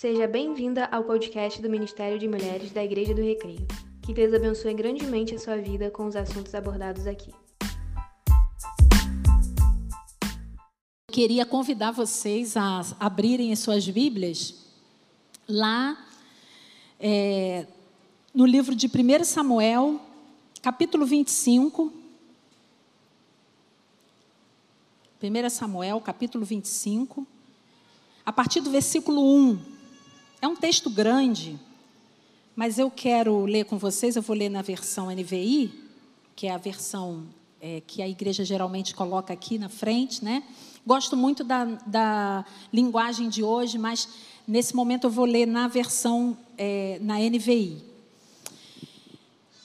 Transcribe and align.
Seja 0.00 0.28
bem-vinda 0.28 0.84
ao 0.92 1.02
podcast 1.02 1.60
do 1.60 1.68
Ministério 1.68 2.20
de 2.20 2.28
Mulheres 2.28 2.70
da 2.70 2.84
Igreja 2.84 3.12
do 3.12 3.20
Recreio. 3.20 3.66
Que 4.00 4.14
Deus 4.14 4.32
abençoe 4.32 4.72
grandemente 4.72 5.34
a 5.34 5.40
sua 5.40 5.56
vida 5.56 5.90
com 5.90 6.06
os 6.06 6.14
assuntos 6.14 6.54
abordados 6.54 7.04
aqui. 7.04 7.32
Queria 11.10 11.44
convidar 11.44 11.90
vocês 11.90 12.56
a 12.56 12.82
abrirem 13.00 13.52
as 13.52 13.58
suas 13.58 13.88
Bíblias 13.88 14.54
lá 15.48 15.98
é, 17.00 17.66
no 18.32 18.46
livro 18.46 18.76
de 18.76 18.86
1 18.86 19.24
Samuel, 19.24 20.00
capítulo 20.62 21.04
25. 21.06 21.92
1 25.20 25.50
Samuel, 25.50 26.00
capítulo 26.00 26.44
25, 26.44 27.26
a 28.24 28.32
partir 28.32 28.60
do 28.60 28.70
versículo 28.70 29.20
1. 29.20 29.77
É 30.40 30.46
um 30.46 30.54
texto 30.54 30.88
grande, 30.88 31.58
mas 32.54 32.78
eu 32.78 32.88
quero 32.88 33.44
ler 33.44 33.64
com 33.64 33.76
vocês, 33.76 34.14
eu 34.14 34.22
vou 34.22 34.36
ler 34.36 34.48
na 34.48 34.62
versão 34.62 35.10
NVI, 35.10 35.72
que 36.36 36.46
é 36.46 36.52
a 36.52 36.56
versão 36.56 37.26
é, 37.60 37.82
que 37.84 38.00
a 38.00 38.08
igreja 38.08 38.44
geralmente 38.44 38.94
coloca 38.94 39.32
aqui 39.32 39.58
na 39.58 39.68
frente, 39.68 40.24
né? 40.24 40.44
Gosto 40.86 41.16
muito 41.16 41.42
da, 41.42 41.64
da 41.84 42.44
linguagem 42.72 43.28
de 43.28 43.42
hoje, 43.42 43.78
mas 43.78 44.08
nesse 44.46 44.76
momento 44.76 45.08
eu 45.08 45.10
vou 45.10 45.24
ler 45.24 45.44
na 45.44 45.66
versão, 45.66 46.38
é, 46.56 47.00
na 47.02 47.18
NVI. 47.18 47.82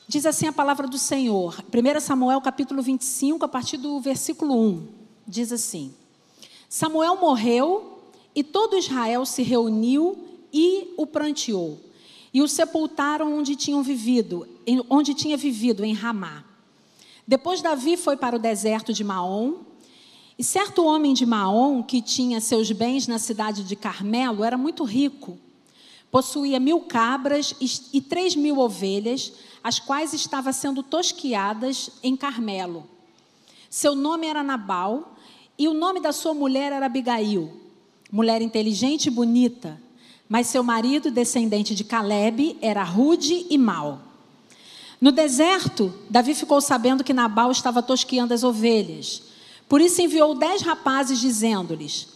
Diz 0.07 0.25
assim 0.25 0.47
a 0.47 0.53
palavra 0.53 0.87
do 0.87 0.97
Senhor, 0.97 1.63
1 1.71 1.99
Samuel 1.99 2.41
capítulo 2.41 2.81
25, 2.81 3.45
a 3.45 3.47
partir 3.47 3.77
do 3.77 3.99
versículo 3.99 4.59
1 4.59 4.87
diz 5.27 5.51
assim: 5.51 5.93
Samuel 6.67 7.15
morreu 7.21 8.01
e 8.33 8.43
todo 8.43 8.75
Israel 8.75 9.23
se 9.23 9.43
reuniu 9.43 10.32
e 10.53 10.93
o 10.95 11.07
pranteou. 11.07 11.81
E 12.33 12.41
o 12.41 12.47
sepultaram 12.47 13.37
onde 13.37 13.55
tinham 13.55 13.81
vivido, 13.81 14.47
onde 14.89 15.13
tinha 15.13 15.35
vivido 15.35 15.83
em 15.83 15.93
Ramá. 15.93 16.43
Depois 17.27 17.61
Davi 17.61 17.97
foi 17.97 18.15
para 18.15 18.35
o 18.35 18.39
deserto 18.39 18.93
de 18.93 19.03
Maom, 19.03 19.59
e 20.37 20.43
certo 20.43 20.83
homem 20.83 21.13
de 21.13 21.25
Maom, 21.25 21.83
que 21.83 22.01
tinha 22.01 22.41
seus 22.41 22.71
bens 22.71 23.07
na 23.07 23.19
cidade 23.19 23.63
de 23.63 23.75
Carmelo, 23.75 24.43
era 24.43 24.57
muito 24.57 24.83
rico. 24.83 25.37
Possuía 26.09 26.59
mil 26.59 26.81
cabras 26.81 27.55
e 27.91 28.01
três 28.01 28.35
mil 28.35 28.59
ovelhas, 28.59 29.33
as 29.63 29.79
quais 29.79 30.13
estavam 30.13 30.51
sendo 30.51 30.83
tosquiadas 30.83 31.91
em 32.01 32.15
Carmelo. 32.15 32.87
Seu 33.69 33.95
nome 33.95 34.27
era 34.27 34.43
Nabal, 34.43 35.15
e 35.57 35.67
o 35.67 35.73
nome 35.73 35.99
da 35.99 36.11
sua 36.11 36.33
mulher 36.33 36.71
era 36.71 36.87
Abigail, 36.87 37.61
mulher 38.11 38.41
inteligente 38.41 39.05
e 39.05 39.11
bonita, 39.11 39.81
mas 40.33 40.47
seu 40.47 40.63
marido, 40.63 41.11
descendente 41.11 41.75
de 41.75 41.83
Caleb, 41.83 42.57
era 42.59 42.83
rude 42.83 43.45
e 43.51 43.55
mau. 43.55 44.01
No 44.99 45.11
deserto, 45.11 45.93
Davi 46.09 46.33
ficou 46.33 46.59
sabendo 46.59 47.03
que 47.03 47.13
Nabal 47.13 47.51
estava 47.51 47.83
tosquiando 47.83 48.33
as 48.33 48.43
ovelhas. 48.43 49.21
Por 49.69 49.79
isso 49.79 50.01
enviou 50.01 50.33
dez 50.33 50.63
rapazes, 50.63 51.19
dizendo-lhes: 51.19 52.07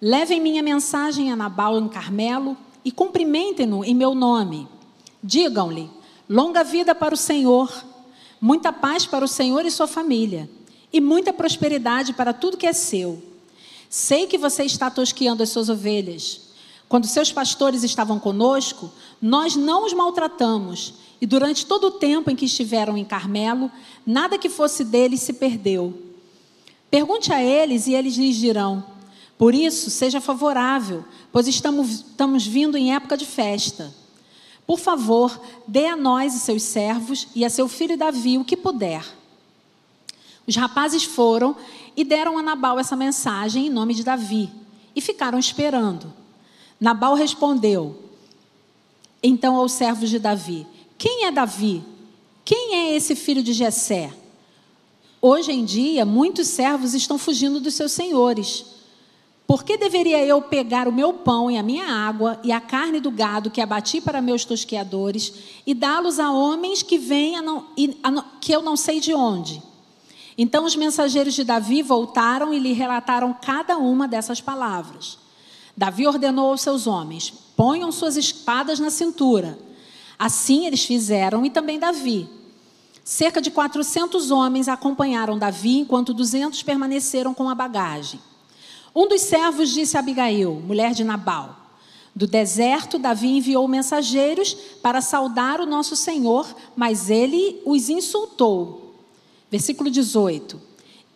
Levem 0.00 0.40
minha 0.40 0.62
mensagem 0.62 1.32
a 1.32 1.36
Nabal 1.36 1.80
em 1.80 1.88
Carmelo 1.88 2.56
e 2.84 2.92
cumprimentem-no 2.92 3.84
em 3.84 3.92
meu 3.92 4.14
nome. 4.14 4.68
Digam-lhe: 5.20 5.90
Longa 6.28 6.62
vida 6.62 6.94
para 6.94 7.12
o 7.12 7.18
Senhor, 7.18 7.84
muita 8.40 8.72
paz 8.72 9.04
para 9.04 9.24
o 9.24 9.28
Senhor 9.28 9.66
e 9.66 9.70
sua 9.72 9.88
família 9.88 10.48
e 10.92 11.00
muita 11.00 11.32
prosperidade 11.32 12.12
para 12.12 12.32
tudo 12.32 12.56
que 12.56 12.68
é 12.68 12.72
seu. 12.72 13.20
Sei 13.90 14.28
que 14.28 14.38
você 14.38 14.62
está 14.62 14.88
tosquiando 14.88 15.42
as 15.42 15.48
suas 15.48 15.68
ovelhas. 15.68 16.46
Quando 16.88 17.06
seus 17.06 17.30
pastores 17.30 17.82
estavam 17.82 18.18
conosco, 18.18 18.90
nós 19.20 19.54
não 19.54 19.84
os 19.84 19.92
maltratamos, 19.92 20.94
e 21.20 21.26
durante 21.26 21.66
todo 21.66 21.88
o 21.88 21.90
tempo 21.90 22.30
em 22.30 22.36
que 22.36 22.46
estiveram 22.46 22.96
em 22.96 23.04
Carmelo, 23.04 23.70
nada 24.06 24.38
que 24.38 24.48
fosse 24.48 24.84
deles 24.84 25.20
se 25.20 25.32
perdeu. 25.32 26.02
Pergunte 26.90 27.32
a 27.32 27.42
eles 27.42 27.86
e 27.86 27.94
eles 27.94 28.16
lhes 28.16 28.36
dirão. 28.36 28.84
Por 29.36 29.54
isso, 29.54 29.90
seja 29.90 30.20
favorável, 30.20 31.04
pois 31.30 31.46
estamos, 31.46 31.90
estamos 31.90 32.46
vindo 32.46 32.76
em 32.76 32.94
época 32.94 33.16
de 33.16 33.26
festa. 33.26 33.92
Por 34.66 34.78
favor, 34.78 35.40
dê 35.66 35.86
a 35.86 35.96
nós 35.96 36.34
e 36.34 36.40
seus 36.40 36.62
servos 36.62 37.28
e 37.34 37.44
a 37.44 37.50
seu 37.50 37.68
filho 37.68 37.96
Davi 37.96 38.38
o 38.38 38.44
que 38.44 38.56
puder 38.56 39.18
os 40.48 40.56
rapazes 40.56 41.04
foram 41.04 41.54
e 41.94 42.02
deram 42.02 42.38
a 42.38 42.42
Nabal 42.42 42.78
essa 42.78 42.96
mensagem 42.96 43.66
em 43.66 43.70
nome 43.70 43.92
de 43.92 44.02
Davi 44.02 44.50
e 44.96 45.00
ficaram 45.02 45.38
esperando. 45.38 46.10
Nabal 46.80 47.14
respondeu 47.14 48.04
então 49.22 49.56
aos 49.56 49.72
servos 49.72 50.10
de 50.10 50.18
Davi: 50.18 50.66
Quem 50.96 51.24
é 51.24 51.30
Davi? 51.30 51.82
Quem 52.44 52.74
é 52.74 52.96
esse 52.96 53.14
filho 53.14 53.42
de 53.42 53.52
Jessé? 53.52 54.12
Hoje 55.20 55.50
em 55.50 55.64
dia, 55.64 56.04
muitos 56.04 56.46
servos 56.46 56.94
estão 56.94 57.18
fugindo 57.18 57.60
dos 57.60 57.74
seus 57.74 57.92
senhores. 57.92 58.64
Por 59.46 59.64
que 59.64 59.76
deveria 59.76 60.24
eu 60.24 60.42
pegar 60.42 60.86
o 60.86 60.92
meu 60.92 61.12
pão 61.12 61.50
e 61.50 61.56
a 61.56 61.62
minha 61.62 61.86
água 61.86 62.38
e 62.44 62.52
a 62.52 62.60
carne 62.60 63.00
do 63.00 63.10
gado 63.10 63.50
que 63.50 63.60
abati 63.60 64.00
para 64.00 64.20
meus 64.20 64.44
tosqueadores 64.44 65.32
e 65.66 65.74
dá-los 65.74 66.20
a 66.20 66.30
homens 66.30 66.82
que 66.82 66.98
vêm 66.98 67.34
a 67.36 67.42
não, 67.42 67.66
a, 68.02 68.22
que 68.40 68.52
eu 68.52 68.62
não 68.62 68.76
sei 68.76 69.00
de 69.00 69.14
onde? 69.14 69.62
Então 70.36 70.64
os 70.64 70.76
mensageiros 70.76 71.34
de 71.34 71.44
Davi 71.44 71.82
voltaram 71.82 72.52
e 72.54 72.58
lhe 72.58 72.72
relataram 72.72 73.34
cada 73.42 73.76
uma 73.78 74.06
dessas 74.06 74.40
palavras. 74.40 75.18
Davi 75.78 76.08
ordenou 76.08 76.50
aos 76.50 76.60
seus 76.60 76.88
homens: 76.88 77.32
ponham 77.56 77.92
suas 77.92 78.16
espadas 78.16 78.80
na 78.80 78.90
cintura. 78.90 79.56
Assim 80.18 80.66
eles 80.66 80.84
fizeram 80.84 81.46
e 81.46 81.50
também 81.50 81.78
Davi. 81.78 82.28
Cerca 83.04 83.40
de 83.40 83.48
400 83.48 84.32
homens 84.32 84.66
acompanharam 84.66 85.38
Davi, 85.38 85.78
enquanto 85.78 86.12
200 86.12 86.64
permaneceram 86.64 87.32
com 87.32 87.48
a 87.48 87.54
bagagem. 87.54 88.18
Um 88.92 89.06
dos 89.06 89.20
servos 89.20 89.70
disse 89.70 89.96
a 89.96 90.00
Abigail, 90.00 90.60
mulher 90.66 90.94
de 90.94 91.04
Nabal: 91.04 91.54
Do 92.12 92.26
deserto, 92.26 92.98
Davi 92.98 93.28
enviou 93.28 93.68
mensageiros 93.68 94.54
para 94.82 95.00
saudar 95.00 95.60
o 95.60 95.66
nosso 95.66 95.94
senhor, 95.94 96.52
mas 96.74 97.08
ele 97.08 97.62
os 97.64 97.88
insultou. 97.88 98.96
Versículo 99.48 99.88
18. 99.88 100.67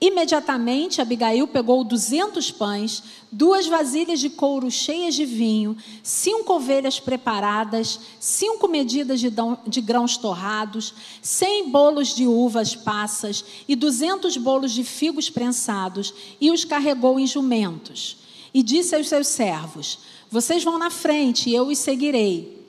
Imediatamente 0.02 1.00
Abigail 1.00 1.46
pegou 1.46 1.84
duzentos 1.84 2.50
pães, 2.50 3.04
duas 3.30 3.68
vasilhas 3.68 4.18
de 4.18 4.28
couro 4.30 4.68
cheias 4.68 5.14
de 5.14 5.24
vinho, 5.24 5.76
cinco 6.02 6.54
ovelhas 6.54 6.98
preparadas, 6.98 8.00
cinco 8.18 8.66
medidas 8.66 9.20
de, 9.20 9.80
grãos 9.80 10.16
torrados, 10.16 10.92
cem 11.22 11.70
bolos 11.70 12.16
de 12.16 12.26
uvas 12.26 12.74
passas 12.74 13.44
e 13.68 13.76
duzentos 13.76 14.36
bolos 14.36 14.72
de 14.72 14.82
figos 14.82 15.30
prensados, 15.30 16.12
e 16.40 16.50
os 16.50 16.64
carregou 16.64 17.20
em 17.20 17.26
jumentos. 17.28 18.16
E 18.52 18.60
disse 18.60 18.96
aos 18.96 19.06
seus 19.08 19.28
servos: 19.28 20.00
Vocês 20.28 20.64
vão 20.64 20.78
na 20.78 20.90
frente 20.90 21.48
e 21.48 21.54
eu 21.54 21.68
os 21.68 21.78
seguirei. 21.78 22.60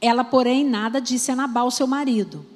Ela, 0.00 0.22
porém, 0.22 0.64
nada 0.64 1.00
disse 1.00 1.32
a 1.32 1.34
Nabal, 1.34 1.72
seu 1.72 1.88
marido. 1.88 2.46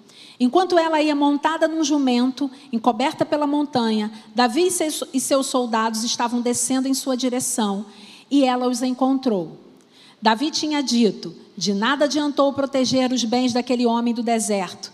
Enquanto 0.43 0.77
ela 0.77 1.01
ia 1.01 1.15
montada 1.15 1.69
num 1.69 1.85
jumento, 1.85 2.51
encoberta 2.73 3.25
pela 3.25 3.47
montanha, 3.47 4.11
Davi 4.35 4.67
e 5.15 5.21
seus 5.21 5.47
soldados 5.47 6.03
estavam 6.03 6.41
descendo 6.41 6.89
em 6.89 6.95
sua 6.95 7.17
direção 7.17 7.87
e 8.29 8.45
ela 8.45 8.67
os 8.67 8.83
encontrou. 8.83 9.57
Davi 10.21 10.51
tinha 10.51 10.83
dito: 10.83 11.33
De 11.57 11.73
nada 11.73 12.07
adiantou 12.07 12.53
proteger 12.53 13.13
os 13.13 13.23
bens 13.23 13.53
daquele 13.53 13.87
homem 13.87 14.13
do 14.13 14.21
deserto, 14.21 14.93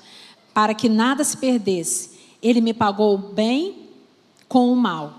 para 0.52 0.74
que 0.74 0.86
nada 0.86 1.24
se 1.24 1.38
perdesse. 1.38 2.10
Ele 2.42 2.60
me 2.60 2.74
pagou 2.74 3.14
o 3.14 3.18
bem 3.18 3.88
com 4.50 4.70
o 4.70 4.76
mal. 4.76 5.14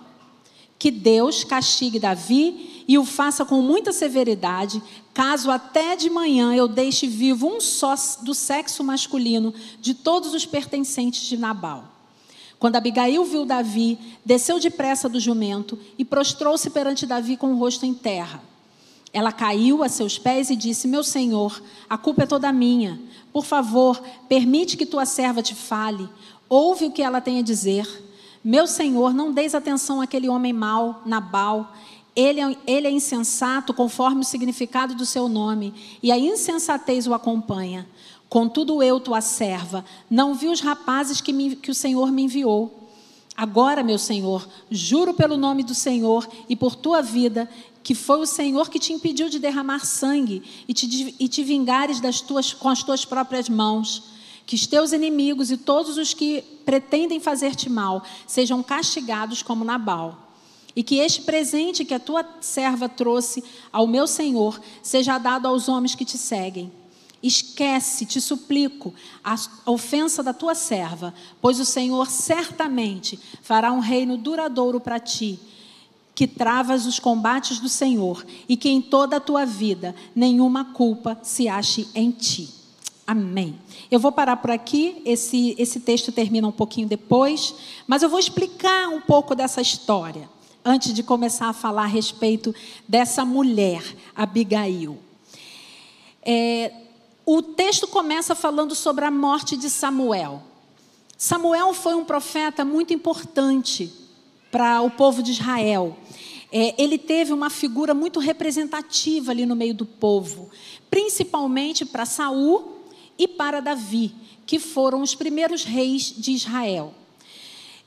Que 0.77 0.91
Deus 0.91 1.43
castigue 1.43 1.97
Davi 1.97 2.78
e 2.89 2.97
o 2.97 3.05
faça 3.05 3.45
com 3.45 3.61
muita 3.61 3.93
severidade, 3.93 4.81
caso 5.13 5.51
até 5.51 5.95
de 5.95 6.09
manhã 6.09 6.55
eu 6.55 6.67
deixe 6.67 7.05
vivo 7.05 7.47
um 7.47 7.61
só 7.61 7.93
do 8.23 8.33
sexo 8.33 8.83
masculino 8.83 9.53
de 9.79 9.93
todos 9.93 10.33
os 10.33 10.43
pertencentes 10.43 11.21
de 11.21 11.37
Nabal. 11.37 11.83
Quando 12.57 12.77
Abigail 12.77 13.23
viu 13.25 13.45
Davi, 13.45 13.99
desceu 14.25 14.59
depressa 14.59 15.07
do 15.07 15.19
jumento 15.19 15.77
e 15.99 16.03
prostrou-se 16.03 16.67
perante 16.71 17.05
Davi 17.05 17.37
com 17.37 17.53
o 17.53 17.59
rosto 17.59 17.85
em 17.85 17.93
terra. 17.93 18.41
Ela 19.13 19.31
caiu 19.31 19.83
a 19.83 19.87
seus 19.87 20.17
pés 20.17 20.49
e 20.49 20.55
disse: 20.55 20.87
Meu 20.87 21.03
senhor, 21.03 21.61
a 21.87 21.95
culpa 21.95 22.23
é 22.23 22.25
toda 22.25 22.51
minha. 22.51 22.99
Por 23.31 23.45
favor, 23.45 24.01
permite 24.27 24.75
que 24.75 24.85
tua 24.87 25.05
serva 25.05 25.43
te 25.43 25.53
fale. 25.53 26.09
Ouve 26.49 26.85
o 26.85 26.91
que 26.91 27.03
ela 27.03 27.21
tem 27.21 27.37
a 27.37 27.43
dizer. 27.43 27.87
Meu 28.43 28.65
senhor, 28.65 29.13
não 29.13 29.31
deis 29.31 29.53
atenção 29.53 30.01
àquele 30.01 30.27
homem 30.27 30.53
mau, 30.53 31.03
Nabal. 31.05 31.71
Ele 32.15 32.41
é, 32.41 32.57
ele 32.67 32.87
é 32.87 32.91
insensato 32.91 33.73
conforme 33.73 34.21
o 34.21 34.25
significado 34.25 34.95
do 34.95 35.05
seu 35.05 35.27
nome, 35.27 35.73
e 36.01 36.11
a 36.11 36.17
insensatez 36.17 37.07
o 37.07 37.13
acompanha. 37.13 37.87
Contudo, 38.29 38.83
eu, 38.83 38.99
tua 38.99 39.21
serva, 39.21 39.83
não 40.09 40.35
vi 40.35 40.47
os 40.47 40.61
rapazes 40.61 41.19
que, 41.19 41.33
me, 41.33 41.55
que 41.55 41.71
o 41.71 41.75
Senhor 41.75 42.11
me 42.11 42.23
enviou. 42.23 42.89
Agora, 43.35 43.81
meu 43.81 43.97
Senhor, 43.97 44.47
juro 44.69 45.13
pelo 45.13 45.37
nome 45.37 45.63
do 45.63 45.73
Senhor 45.73 46.27
e 46.47 46.55
por 46.55 46.75
tua 46.75 47.01
vida, 47.01 47.49
que 47.81 47.95
foi 47.95 48.19
o 48.19 48.25
Senhor 48.25 48.69
que 48.69 48.77
te 48.77 48.93
impediu 48.93 49.29
de 49.29 49.39
derramar 49.39 49.85
sangue 49.85 50.43
e 50.67 50.73
te, 50.73 51.15
e 51.19 51.27
te 51.27 51.43
vingares 51.43 51.99
das 51.99 52.21
tuas, 52.21 52.53
com 52.53 52.69
as 52.69 52.83
tuas 52.83 53.05
próprias 53.05 53.49
mãos. 53.49 54.03
Que 54.45 54.55
os 54.55 54.67
teus 54.67 54.91
inimigos 54.91 55.51
e 55.51 55.57
todos 55.57 55.97
os 55.97 56.13
que 56.13 56.41
pretendem 56.65 57.19
fazer-te 57.19 57.69
mal 57.69 58.03
sejam 58.27 58.61
castigados 58.61 59.41
como 59.41 59.63
Nabal. 59.63 60.28
E 60.75 60.83
que 60.83 60.99
este 60.99 61.21
presente 61.21 61.83
que 61.83 61.93
a 61.93 61.99
tua 61.99 62.25
serva 62.41 62.87
trouxe 62.87 63.43
ao 63.71 63.87
meu 63.87 64.05
Senhor 64.07 64.59
seja 64.81 65.17
dado 65.17 65.47
aos 65.47 65.67
homens 65.67 65.95
que 65.95 66.05
te 66.05 66.17
seguem. 66.17 66.71
Esquece, 67.21 68.05
te 68.05 68.21
suplico, 68.21 68.93
a 69.23 69.35
ofensa 69.65 70.23
da 70.23 70.33
tua 70.33 70.55
serva, 70.55 71.13
pois 71.41 71.59
o 71.59 71.65
Senhor 71.65 72.09
certamente 72.09 73.19
fará 73.41 73.73
um 73.73 73.79
reino 73.79 74.15
duradouro 74.15 74.79
para 74.79 74.99
ti, 74.99 75.37
que 76.15 76.25
travas 76.25 76.85
os 76.85 76.97
combates 76.97 77.59
do 77.59 77.67
Senhor 77.67 78.25
e 78.47 78.55
que 78.55 78.69
em 78.69 78.81
toda 78.81 79.17
a 79.17 79.19
tua 79.21 79.45
vida 79.45 79.93
nenhuma 80.15 80.65
culpa 80.73 81.19
se 81.21 81.49
ache 81.49 81.89
em 81.93 82.11
ti. 82.11 82.49
Amém. 83.05 83.59
Eu 83.89 83.99
vou 83.99 84.11
parar 84.11 84.37
por 84.37 84.51
aqui, 84.51 85.01
esse, 85.03 85.55
esse 85.57 85.79
texto 85.79 86.11
termina 86.11 86.47
um 86.47 86.51
pouquinho 86.51 86.87
depois, 86.87 87.55
mas 87.87 88.03
eu 88.03 88.09
vou 88.09 88.19
explicar 88.19 88.87
um 88.89 89.01
pouco 89.01 89.33
dessa 89.33 89.59
história, 89.61 90.29
antes 90.63 90.93
de 90.93 91.03
começar 91.03 91.49
a 91.49 91.53
falar 91.53 91.83
a 91.83 91.87
respeito 91.87 92.53
dessa 92.87 93.23
mulher, 93.25 93.83
Abigail. 94.15 94.97
É, 96.21 96.71
o 97.25 97.41
texto 97.41 97.87
começa 97.87 98.35
falando 98.35 98.75
sobre 98.75 99.05
a 99.05 99.11
morte 99.11 99.55
de 99.55 99.69
Samuel. 99.69 100.43
Samuel 101.17 101.73
foi 101.73 101.95
um 101.95 102.05
profeta 102.05 102.63
muito 102.63 102.93
importante 102.93 103.91
para 104.51 104.81
o 104.81 104.89
povo 104.89 105.21
de 105.21 105.31
Israel. 105.31 105.97
É, 106.51 106.81
ele 106.81 106.97
teve 106.97 107.31
uma 107.31 107.49
figura 107.49 107.93
muito 107.93 108.19
representativa 108.19 109.31
ali 109.31 109.45
no 109.45 109.55
meio 109.55 109.73
do 109.73 109.85
povo, 109.85 110.49
principalmente 110.89 111.85
para 111.85 112.05
Saul 112.05 112.79
e 113.17 113.27
para 113.27 113.59
Davi, 113.59 114.13
que 114.45 114.57
foram 114.57 115.01
os 115.01 115.13
primeiros 115.13 115.63
reis 115.63 116.13
de 116.17 116.31
Israel. 116.31 116.93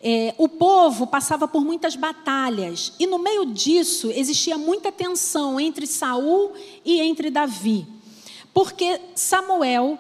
É, 0.05 0.35
o 0.37 0.49
povo 0.49 1.07
passava 1.07 1.47
por 1.47 1.65
muitas 1.65 1.95
batalhas 1.95 2.93
e 2.99 3.07
no 3.07 3.21
meio 3.21 3.47
disso 3.47 4.11
existia 4.11 4.59
muita 4.59 4.91
tensão 4.91 5.61
entre 5.61 5.87
Saul 5.87 6.53
e 6.85 7.01
entre 7.01 7.31
Davi. 7.31 7.87
Porque 8.53 9.01
Samuel 9.15 9.97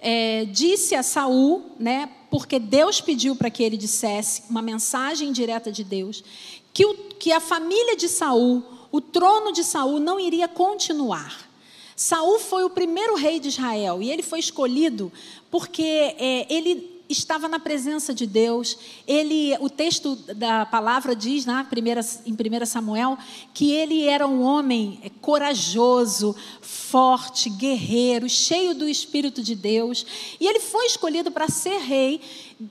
é, 0.00 0.44
disse 0.46 0.96
a 0.96 1.02
Saul, 1.02 1.62
né, 1.78 2.10
porque 2.28 2.58
Deus 2.58 3.00
pediu 3.00 3.36
para 3.36 3.48
que 3.48 3.62
ele 3.62 3.76
dissesse 3.76 4.42
uma 4.50 4.60
mensagem 4.60 5.30
direta 5.30 5.70
de 5.70 5.84
Deus, 5.84 6.24
que, 6.72 6.84
o, 6.84 6.94
que 6.94 7.30
a 7.30 7.40
família 7.40 7.96
de 7.96 8.08
Saul, 8.08 8.64
o 8.90 9.00
trono 9.00 9.52
de 9.52 9.62
Saul 9.62 10.00
não 10.00 10.18
iria 10.18 10.48
continuar. 10.48 11.48
Saul 11.94 12.38
foi 12.40 12.64
o 12.64 12.70
primeiro 12.70 13.14
rei 13.14 13.40
de 13.40 13.48
Israel 13.48 14.02
e 14.02 14.10
ele 14.10 14.22
foi 14.22 14.40
escolhido 14.40 15.10
porque 15.50 15.82
é, 16.18 16.52
ele 16.52 16.95
estava 17.08 17.48
na 17.48 17.58
presença 17.58 18.12
de 18.14 18.26
Deus. 18.26 18.78
Ele, 19.06 19.56
o 19.60 19.70
texto 19.70 20.16
da 20.34 20.66
palavra 20.66 21.14
diz, 21.14 21.44
na 21.44 21.64
primeira, 21.64 22.00
em 22.24 22.32
1 22.32 22.66
Samuel, 22.66 23.18
que 23.54 23.72
ele 23.72 24.04
era 24.04 24.26
um 24.26 24.42
homem 24.42 25.00
corajoso, 25.20 26.34
forte, 26.60 27.48
guerreiro, 27.50 28.28
cheio 28.28 28.74
do 28.74 28.88
Espírito 28.88 29.42
de 29.42 29.54
Deus. 29.54 30.06
E 30.40 30.46
ele 30.46 30.60
foi 30.60 30.86
escolhido 30.86 31.30
para 31.30 31.48
ser 31.48 31.78
rei. 31.78 32.20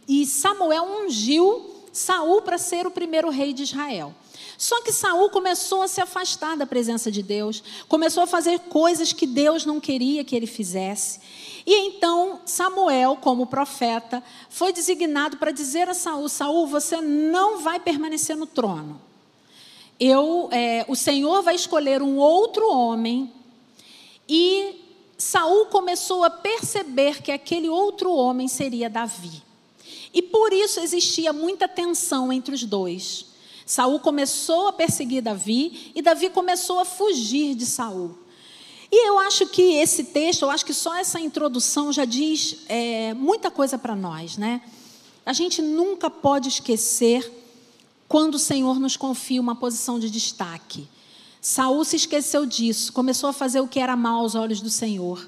E 0.08 0.26
Samuel 0.26 1.06
ungiu 1.06 1.74
Saul 1.92 2.42
para 2.42 2.58
ser 2.58 2.86
o 2.86 2.92
primeiro 2.92 3.30
rei 3.30 3.54
de 3.54 3.64
Israel. 3.64 4.14
Só 4.58 4.82
que 4.82 4.92
Saul 4.92 5.30
começou 5.30 5.82
a 5.82 5.88
se 5.88 6.00
afastar 6.00 6.56
da 6.56 6.66
presença 6.66 7.12
de 7.12 7.22
Deus, 7.22 7.62
começou 7.88 8.24
a 8.24 8.28
fazer 8.28 8.60
coisas 8.60 9.12
que 9.12 9.28
Deus 9.28 9.66
não 9.66 9.80
queria 9.80 10.24
que 10.24 10.36
ele 10.36 10.48
fizesse. 10.48 11.20
E 11.66 11.88
então 11.88 12.42
Samuel, 12.46 13.18
como 13.20 13.48
profeta, 13.48 14.24
foi 14.50 14.72
designado 14.72 15.38
para 15.38 15.52
dizer 15.52 15.90
a 15.90 15.94
Saul: 15.94 16.30
Saul, 16.30 16.68
você 16.68 17.02
não 17.02 17.60
vai 17.60 17.80
permanecer 17.80 18.38
no 18.38 18.46
trono. 18.46 19.02
Eu, 20.00 20.50
é, 20.52 20.86
o 20.88 20.96
Senhor 20.96 21.42
vai 21.42 21.56
escolher 21.56 22.02
um 22.02 22.18
outro 22.18 22.70
homem. 22.70 23.32
E 24.28 24.82
Saul 25.18 25.68
começou 25.68 26.24
a 26.24 26.30
perceber 26.30 27.22
que 27.22 27.32
aquele 27.32 27.70
outro 27.70 28.14
homem 28.14 28.48
seria 28.48 28.90
Davi. 28.90 29.44
E 30.14 30.22
por 30.22 30.54
isso 30.54 30.80
existia 30.80 31.34
muita 31.34 31.68
tensão 31.68 32.32
entre 32.32 32.54
os 32.54 32.64
dois. 32.64 33.35
Saul 33.66 34.00
começou 34.00 34.68
a 34.68 34.74
perseguir 34.74 35.24
Davi 35.24 35.92
e 35.96 36.02
Davi 36.02 36.30
começou 36.30 36.80
a 36.80 36.86
fugir 36.86 37.56
de 37.56 37.66
Saul. 37.66 38.16
E 38.92 39.08
eu 39.08 39.18
acho 39.20 39.48
que 39.48 39.62
esse 39.62 40.06
texto, 40.06 40.44
eu 40.44 40.50
acho 40.50 40.66
que 40.66 40.74
só 40.74 40.96
essa 40.96 41.20
introdução 41.20 41.92
já 41.92 42.06
diz 42.06 42.58
é, 42.70 43.14
muita 43.14 43.50
coisa 43.50 43.78
para 43.78 43.96
nós, 43.96 44.38
né? 44.38 44.62
A 45.26 45.34
gente 45.34 45.62
nunca 45.62 46.10
pode 46.10 46.50
esquecer 46.50 47.30
quando 48.08 48.36
o 48.36 48.40
Senhor 48.40 48.80
nos 48.80 48.96
confia 48.96 49.42
uma 49.42 49.56
posição 49.56 50.00
de 50.00 50.10
destaque. 50.10 50.88
Saul 51.42 51.84
se 51.86 51.96
esqueceu 51.96 52.46
disso, 52.46 52.92
começou 52.92 53.30
a 53.30 53.34
fazer 53.34 53.60
o 53.60 53.68
que 53.68 53.80
era 53.80 53.96
mal 53.96 54.22
aos 54.22 54.34
olhos 54.34 54.62
do 54.62 54.70
Senhor. 54.70 55.28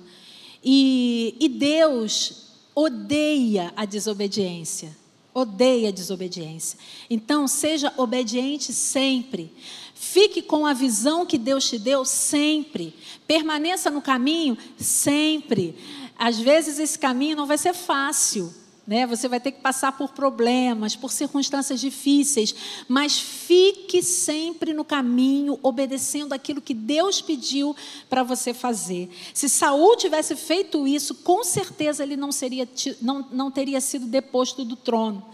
E, 0.64 1.36
e 1.40 1.48
Deus 1.48 2.48
odeia 2.74 3.72
a 3.76 3.86
desobediência. 3.86 4.97
Odeia 5.40 5.92
desobediência. 5.92 6.80
Então, 7.08 7.48
seja 7.48 7.94
obediente 7.96 8.74
sempre. 8.74 9.54
Fique 9.94 10.42
com 10.42 10.66
a 10.66 10.74
visão 10.74 11.28
que 11.28 11.38
Deus 11.38 11.70
te 11.70 11.78
deu 11.78 12.04
sempre. 12.04 12.96
Permaneça 13.28 13.92
no 13.92 14.02
caminho 14.02 14.58
sempre. 14.80 15.76
Às 16.18 16.40
vezes 16.40 16.80
esse 16.80 16.98
caminho 16.98 17.36
não 17.38 17.46
vai 17.46 17.60
ser 17.60 17.76
fácil, 17.76 18.52
né? 18.88 19.06
Você 19.06 19.28
vai 19.28 19.42
ter 19.42 19.52
que 19.52 19.60
passar 19.60 19.92
por 19.92 20.14
problemas, 20.14 20.96
por 20.96 21.12
circunstâncias 21.12 21.82
difíceis, 21.82 22.56
mas 22.88 23.20
fique 23.20 24.02
sempre 24.02 24.74
no 24.74 24.86
caminho, 24.86 25.60
obedecendo 25.62 26.32
aquilo 26.32 26.62
que 26.62 26.74
Deus 26.74 27.22
pediu 27.22 27.76
para 28.10 28.24
você 28.24 28.54
fazer. 28.54 29.10
Se 29.34 29.50
Saul 29.50 29.98
tivesse 29.98 30.38
feito 30.38 30.88
isso, 30.88 31.14
com 31.16 31.44
certeza 31.44 32.02
ele 32.02 32.16
não 32.16 32.32
seria 32.32 32.68
não, 33.02 33.28
não 33.30 33.52
teria 33.52 33.82
sido 33.82 34.06
deposto 34.06 34.64
do 34.64 34.78
trono. 34.78 35.26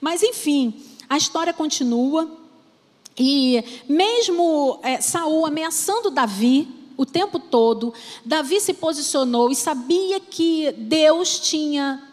Mas 0.00 0.22
enfim, 0.22 0.80
a 1.08 1.16
história 1.16 1.52
continua. 1.52 2.38
E 3.18 3.62
mesmo 3.88 4.78
é, 4.82 5.00
Saul 5.00 5.44
ameaçando 5.44 6.10
Davi 6.10 6.68
o 6.96 7.04
tempo 7.04 7.38
todo, 7.38 7.92
Davi 8.24 8.60
se 8.60 8.72
posicionou 8.72 9.50
e 9.50 9.56
sabia 9.56 10.20
que 10.20 10.70
Deus 10.72 11.40
tinha 11.40 12.09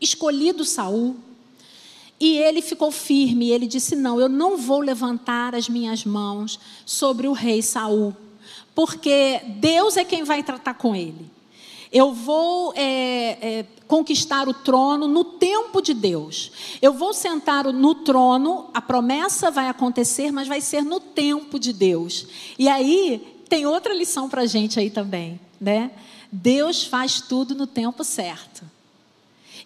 escolhido 0.00 0.64
Saul. 0.64 1.16
E 2.18 2.38
ele 2.38 2.62
ficou 2.62 2.90
firme, 2.90 3.50
ele 3.50 3.66
disse: 3.66 3.94
"Não, 3.94 4.20
eu 4.20 4.28
não 4.28 4.56
vou 4.56 4.80
levantar 4.80 5.54
as 5.54 5.68
minhas 5.68 6.04
mãos 6.04 6.58
sobre 6.84 7.28
o 7.28 7.32
rei 7.32 7.60
Saul, 7.60 8.16
porque 8.74 9.40
Deus 9.58 9.96
é 9.96 10.04
quem 10.04 10.24
vai 10.24 10.42
tratar 10.42 10.74
com 10.74 10.94
ele. 10.94 11.30
Eu 11.92 12.12
vou 12.12 12.72
é, 12.74 13.38
é, 13.40 13.66
conquistar 13.86 14.48
o 14.48 14.54
trono 14.54 15.06
no 15.06 15.24
tempo 15.24 15.80
de 15.80 15.94
Deus. 15.94 16.50
Eu 16.82 16.92
vou 16.92 17.14
sentar 17.14 17.64
no 17.72 17.94
trono, 17.94 18.68
a 18.74 18.80
promessa 18.80 19.50
vai 19.50 19.68
acontecer, 19.68 20.32
mas 20.32 20.48
vai 20.48 20.60
ser 20.60 20.82
no 20.82 21.00
tempo 21.00 21.58
de 21.58 21.72
Deus. 21.72 22.26
E 22.58 22.68
aí 22.68 23.40
tem 23.48 23.66
outra 23.66 23.94
lição 23.94 24.28
para 24.28 24.42
a 24.42 24.46
gente 24.46 24.78
aí 24.78 24.90
também, 24.90 25.40
né? 25.60 25.92
Deus 26.30 26.84
faz 26.84 27.20
tudo 27.20 27.54
no 27.54 27.66
tempo 27.66 28.02
certo. 28.02 28.64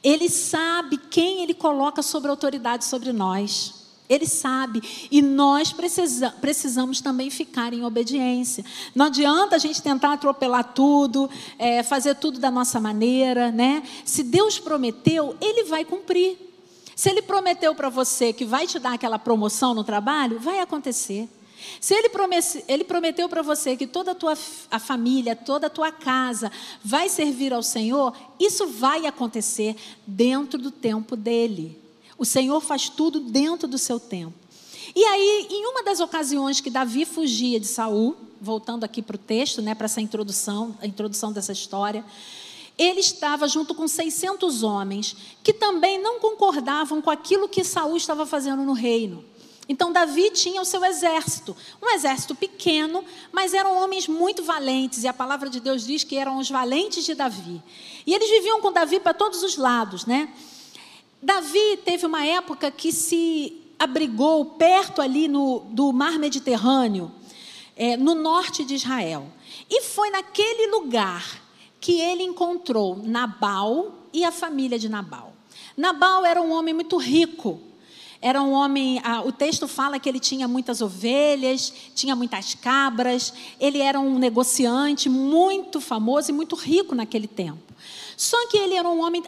Ele 0.03 0.29
sabe 0.29 0.97
quem 0.97 1.43
ele 1.43 1.55
coloca 1.55 2.03
sobre 2.03 2.31
autoridade 2.31 2.85
sobre 2.85 3.13
nós. 3.13 3.81
Ele 4.09 4.27
sabe. 4.27 4.83
E 5.09 5.23
nós 5.23 5.73
precisa, 5.73 6.31
precisamos 6.41 7.01
também 7.01 7.31
ficar 7.31 7.73
em 7.73 7.85
obediência. 7.85 8.65
Não 8.93 9.07
adianta 9.07 9.55
a 9.55 9.59
gente 9.59 9.81
tentar 9.81 10.15
atropelar 10.15 10.73
tudo, 10.75 11.31
é, 11.57 11.85
fazer 11.85 12.17
tudo 12.17 12.41
da 12.41 12.51
nossa 12.51 12.81
maneira, 12.81 13.53
né? 13.53 13.85
Se 14.05 14.25
Deus 14.25 14.59
prometeu, 14.59 15.37
Ele 15.41 15.65
vai 15.65 15.85
cumprir. 15.85 16.37
Se 16.97 17.09
Ele 17.09 17.23
prometeu 17.23 17.73
para 17.73 17.89
você 17.89 18.33
que 18.33 18.45
vai 18.45 18.67
te 18.67 18.81
dar 18.81 18.95
aquela 18.95 19.19
promoção 19.19 19.75
no 19.75 19.85
trabalho, 19.85 20.41
vai 20.41 20.59
acontecer. 20.59 21.29
Se 21.81 21.95
ele, 21.95 22.09
promesse, 22.09 22.65
ele 22.69 22.85
prometeu 22.85 23.29
para 23.29 23.43
você 23.43 23.77
que 23.77 23.87
toda 23.87 24.13
a 24.13 24.15
tua 24.15 24.37
a 24.71 24.79
família, 24.79 25.35
toda 25.35 25.67
a 25.67 25.71
tua 25.71 25.93
casa 25.93 26.51
vai 26.85 27.09
servir 27.09 27.53
ao 27.53 27.63
Senhor, 27.63 28.17
isso 28.39 28.67
vai 28.67 29.07
acontecer 29.07 29.77
dentro 30.07 30.59
do 30.59 30.71
tempo 30.71 31.17
dele. 31.17 31.79
O 32.19 32.25
Senhor 32.25 32.61
faz 32.61 32.89
tudo 32.89 33.21
dentro 33.21 33.67
do 33.67 33.79
seu 33.79 33.99
tempo. 33.99 34.35
E 34.95 35.05
aí, 35.05 35.47
em 35.51 35.67
uma 35.67 35.83
das 35.83 36.01
ocasiões 36.01 36.61
que 36.61 36.69
Davi 36.69 37.05
fugia 37.05 37.61
de 37.61 37.67
Saul, 37.67 38.17
voltando 38.41 38.85
aqui 38.85 39.01
para 39.03 39.17
o 39.17 39.19
texto, 39.19 39.63
né, 39.63 39.75
para 39.75 39.85
essa 39.85 40.01
introdução, 40.01 40.77
a 40.81 40.87
introdução 40.87 41.33
dessa 41.33 41.53
história, 41.53 42.05
ele 42.77 43.01
estava 43.01 43.47
junto 43.47 43.75
com 43.75 43.87
600 43.87 44.63
homens 44.63 45.15
que 45.43 45.53
também 45.53 46.01
não 46.01 46.19
concordavam 46.19 47.03
com 47.03 47.11
aquilo 47.11 47.49
que 47.49 47.63
Saul 47.63 47.97
estava 47.97 48.25
fazendo 48.25 48.63
no 48.63 48.73
reino. 48.73 49.25
Então 49.71 49.93
Davi 49.93 50.31
tinha 50.31 50.61
o 50.61 50.65
seu 50.65 50.85
exército, 50.85 51.57
um 51.81 51.91
exército 51.91 52.35
pequeno, 52.35 53.05
mas 53.31 53.55
eram 53.55 53.81
homens 53.81 54.09
muito 54.09 54.43
valentes, 54.43 55.05
e 55.05 55.07
a 55.07 55.13
palavra 55.15 55.49
de 55.49 55.61
Deus 55.61 55.87
diz 55.87 56.03
que 56.03 56.17
eram 56.17 56.39
os 56.39 56.51
valentes 56.51 57.05
de 57.05 57.15
Davi. 57.15 57.63
E 58.05 58.13
eles 58.13 58.29
viviam 58.29 58.61
com 58.61 58.73
Davi 58.73 58.99
para 58.99 59.15
todos 59.15 59.45
os 59.45 59.57
lados, 59.57 60.07
né? 60.07 60.35
Davi 61.23 61.77
teve 61.85 62.05
uma 62.05 62.27
época 62.27 62.69
que 62.69 62.91
se 62.91 63.63
abrigou 63.79 64.45
perto 64.45 65.01
ali 65.01 65.29
no, 65.29 65.61
do 65.71 65.93
mar 65.93 66.19
Mediterrâneo, 66.19 67.13
é, 67.77 67.97
no 67.97 68.17
norte 68.17 68.65
de 68.65 68.75
Israel. 68.75 69.29
E 69.71 69.83
foi 69.83 70.11
naquele 70.11 70.67
lugar 70.73 71.41
que 71.81 72.01
ele 72.01 72.25
encontrou 72.25 72.97
Nabal 72.97 73.93
e 74.13 74.25
a 74.25 74.33
família 74.33 74.81
de 74.81 74.89
Nabal. 74.89 75.33
Nabal 75.77 76.27
era 76.27 76.43
um 76.43 76.51
homem 76.51 76.75
muito 76.75 76.97
rico. 76.97 77.70
Era 78.23 78.43
um 78.43 78.53
homem, 78.53 79.01
ah, 79.03 79.23
o 79.23 79.33
texto 79.33 79.67
fala 79.67 79.99
que 79.99 80.09
ele 80.09 80.21
tinha 80.21 80.47
muitas 80.47 80.83
ovelhas, 80.83 81.73
tinha 81.95 82.15
muitas 82.15 82.55
cabras, 82.55 83.33
ele 83.59 83.79
era 83.79 83.99
um 83.99 84.19
negociante 84.19 85.09
muito 85.09 85.81
famoso 85.81 86.31
e 86.31 86.35
muito 86.35 86.55
rico 86.55 86.95
naquele 86.95 87.27
tempo. 87.27 87.73
Só 88.17 88.49
que 88.49 88.59
ele 88.59 88.75
era 88.75 88.87
um 88.87 89.01
homem, 89.03 89.23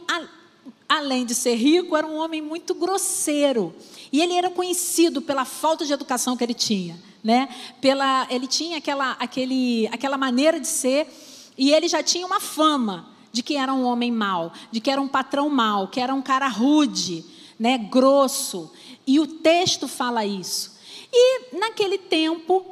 além 0.87 1.25
de 1.25 1.35
ser 1.35 1.55
rico, 1.55 1.97
era 1.97 2.07
um 2.07 2.17
homem 2.17 2.43
muito 2.43 2.75
grosseiro. 2.75 3.75
E 4.13 4.21
ele 4.21 4.35
era 4.35 4.51
conhecido 4.51 5.23
pela 5.23 5.47
falta 5.47 5.87
de 5.87 5.93
educação 5.95 6.37
que 6.37 6.45
ele 6.45 6.53
tinha, 6.53 7.01
né? 7.25 7.49
Pela, 7.81 8.27
ele 8.29 8.47
tinha 8.47 8.77
aquela, 8.77 9.13
aquele, 9.13 9.89
aquela 9.91 10.19
maneira 10.19 10.61
de 10.61 10.67
ser 10.67 11.09
e 11.57 11.73
ele 11.73 11.89
já 11.89 12.03
tinha 12.03 12.27
uma 12.27 12.41
fama 12.41 13.07
de 13.33 13.43
que 13.43 13.57
era 13.57 13.73
um 13.73 13.85
homem 13.85 14.13
mau, 14.13 14.53
de 14.71 14.81
que 14.81 14.91
era 14.91 15.01
um 15.01 15.09
patrão 15.09 15.49
mau, 15.49 15.89
que 15.89 15.99
era 15.99 16.13
um 16.13 16.21
cara 16.21 16.47
rude, 16.49 17.25
né, 17.63 17.79
grosso. 17.79 18.73
E 19.07 19.21
o 19.21 19.27
texto 19.27 19.87
fala 19.87 20.27
isso. 20.27 20.73
E 21.13 21.57
naquele 21.57 21.97
tempo, 21.97 22.67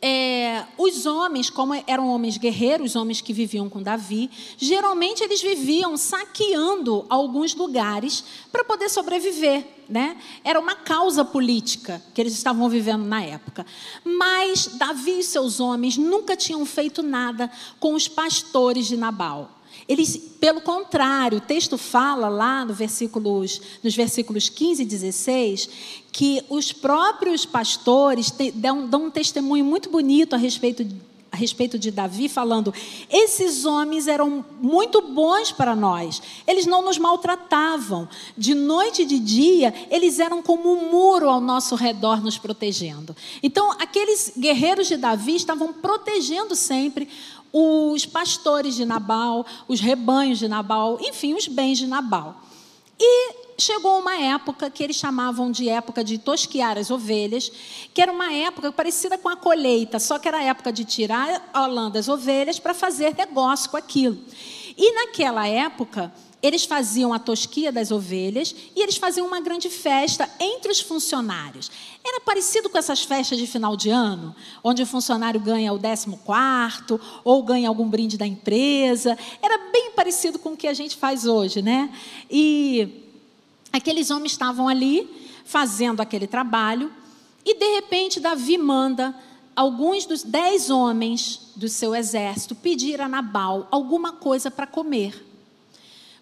é, 0.00 0.64
os 0.78 1.06
homens, 1.06 1.50
como 1.50 1.74
eram 1.88 2.06
homens 2.06 2.38
guerreiros, 2.38 2.94
homens 2.94 3.20
que 3.20 3.32
viviam 3.32 3.68
com 3.68 3.82
Davi, 3.82 4.30
geralmente 4.56 5.24
eles 5.24 5.42
viviam 5.42 5.96
saqueando 5.96 7.04
alguns 7.08 7.52
lugares 7.52 8.22
para 8.52 8.62
poder 8.62 8.88
sobreviver. 8.88 9.66
Né? 9.88 10.16
Era 10.44 10.60
uma 10.60 10.76
causa 10.76 11.24
política 11.24 12.00
que 12.14 12.20
eles 12.20 12.34
estavam 12.34 12.68
vivendo 12.68 13.04
na 13.04 13.24
época. 13.24 13.66
Mas 14.04 14.68
Davi 14.78 15.18
e 15.18 15.24
seus 15.24 15.58
homens 15.58 15.96
nunca 15.96 16.36
tinham 16.36 16.64
feito 16.64 17.02
nada 17.02 17.50
com 17.80 17.94
os 17.94 18.06
pastores 18.06 18.86
de 18.86 18.96
Nabal. 18.96 19.57
Eles, 19.88 20.16
pelo 20.38 20.60
contrário, 20.60 21.38
o 21.38 21.40
texto 21.40 21.78
fala 21.78 22.28
lá 22.28 22.62
no 22.62 22.74
versículos, 22.74 23.60
nos 23.82 23.96
versículos 23.96 24.50
15 24.50 24.82
e 24.82 24.86
16 24.86 25.70
que 26.12 26.44
os 26.50 26.72
próprios 26.72 27.46
pastores 27.46 28.30
te, 28.30 28.50
dão, 28.50 28.86
dão 28.86 29.06
um 29.06 29.10
testemunho 29.10 29.64
muito 29.64 29.88
bonito 29.88 30.34
a 30.34 30.36
respeito 30.36 30.84
a 31.30 31.36
respeito 31.36 31.78
de 31.78 31.90
Davi, 31.90 32.28
falando: 32.28 32.72
esses 33.10 33.64
homens 33.64 34.06
eram 34.06 34.44
muito 34.60 35.00
bons 35.02 35.52
para 35.52 35.74
nós, 35.74 36.22
eles 36.46 36.66
não 36.66 36.82
nos 36.82 36.98
maltratavam, 36.98 38.08
de 38.36 38.54
noite 38.54 39.02
e 39.02 39.06
de 39.06 39.18
dia, 39.18 39.74
eles 39.90 40.18
eram 40.18 40.42
como 40.42 40.72
um 40.72 40.90
muro 40.90 41.28
ao 41.28 41.40
nosso 41.40 41.74
redor, 41.74 42.22
nos 42.22 42.38
protegendo. 42.38 43.14
Então, 43.42 43.72
aqueles 43.72 44.32
guerreiros 44.36 44.88
de 44.88 44.96
Davi 44.96 45.36
estavam 45.36 45.72
protegendo 45.72 46.54
sempre 46.56 47.08
os 47.52 48.04
pastores 48.04 48.74
de 48.74 48.84
Nabal, 48.84 49.46
os 49.66 49.80
rebanhos 49.80 50.38
de 50.38 50.48
Nabal, 50.48 50.98
enfim, 51.00 51.34
os 51.34 51.46
bens 51.46 51.78
de 51.78 51.86
Nabal. 51.86 52.42
E 53.00 53.47
chegou 53.58 53.98
uma 53.98 54.16
época 54.16 54.70
que 54.70 54.84
eles 54.84 54.96
chamavam 54.96 55.50
de 55.50 55.68
época 55.68 56.04
de 56.04 56.16
tosquiar 56.16 56.78
as 56.78 56.90
ovelhas, 56.90 57.50
que 57.92 58.00
era 58.00 58.12
uma 58.12 58.32
época 58.32 58.70
parecida 58.70 59.18
com 59.18 59.28
a 59.28 59.36
colheita, 59.36 59.98
só 59.98 60.18
que 60.18 60.28
era 60.28 60.38
a 60.38 60.44
época 60.44 60.72
de 60.72 60.84
tirar 60.84 61.50
a 61.52 61.66
lã 61.66 61.90
das 61.90 62.08
ovelhas 62.08 62.60
para 62.60 62.72
fazer 62.72 63.14
negócio 63.16 63.68
com 63.68 63.76
aquilo. 63.76 64.16
E 64.76 64.92
naquela 64.92 65.48
época, 65.48 66.12
eles 66.40 66.64
faziam 66.64 67.12
a 67.12 67.18
tosquia 67.18 67.72
das 67.72 67.90
ovelhas 67.90 68.54
e 68.76 68.80
eles 68.80 68.96
faziam 68.96 69.26
uma 69.26 69.40
grande 69.40 69.68
festa 69.68 70.30
entre 70.38 70.70
os 70.70 70.80
funcionários. 70.80 71.68
Era 72.06 72.20
parecido 72.20 72.70
com 72.70 72.78
essas 72.78 73.02
festas 73.02 73.38
de 73.38 73.46
final 73.48 73.76
de 73.76 73.90
ano, 73.90 74.36
onde 74.62 74.84
o 74.84 74.86
funcionário 74.86 75.40
ganha 75.40 75.72
o 75.72 75.78
décimo 75.78 76.18
quarto 76.18 77.00
ou 77.24 77.42
ganha 77.42 77.68
algum 77.68 77.88
brinde 77.88 78.16
da 78.16 78.24
empresa. 78.24 79.18
Era 79.42 79.58
bem 79.72 79.90
parecido 79.96 80.38
com 80.38 80.50
o 80.50 80.56
que 80.56 80.68
a 80.68 80.74
gente 80.74 80.96
faz 80.96 81.26
hoje, 81.26 81.60
né? 81.60 81.90
E 82.30 83.07
aqueles 83.72 84.10
homens 84.10 84.32
estavam 84.32 84.68
ali 84.68 85.08
fazendo 85.44 86.00
aquele 86.00 86.26
trabalho 86.26 86.92
e 87.44 87.54
de 87.54 87.74
repente 87.74 88.20
Davi 88.20 88.58
manda 88.58 89.14
alguns 89.56 90.06
dos 90.06 90.22
dez 90.22 90.70
homens 90.70 91.52
do 91.56 91.68
seu 91.68 91.94
exército 91.94 92.54
pedir 92.54 93.00
a 93.00 93.08
Nabal 93.08 93.66
alguma 93.70 94.12
coisa 94.12 94.50
para 94.50 94.66
comer. 94.66 95.26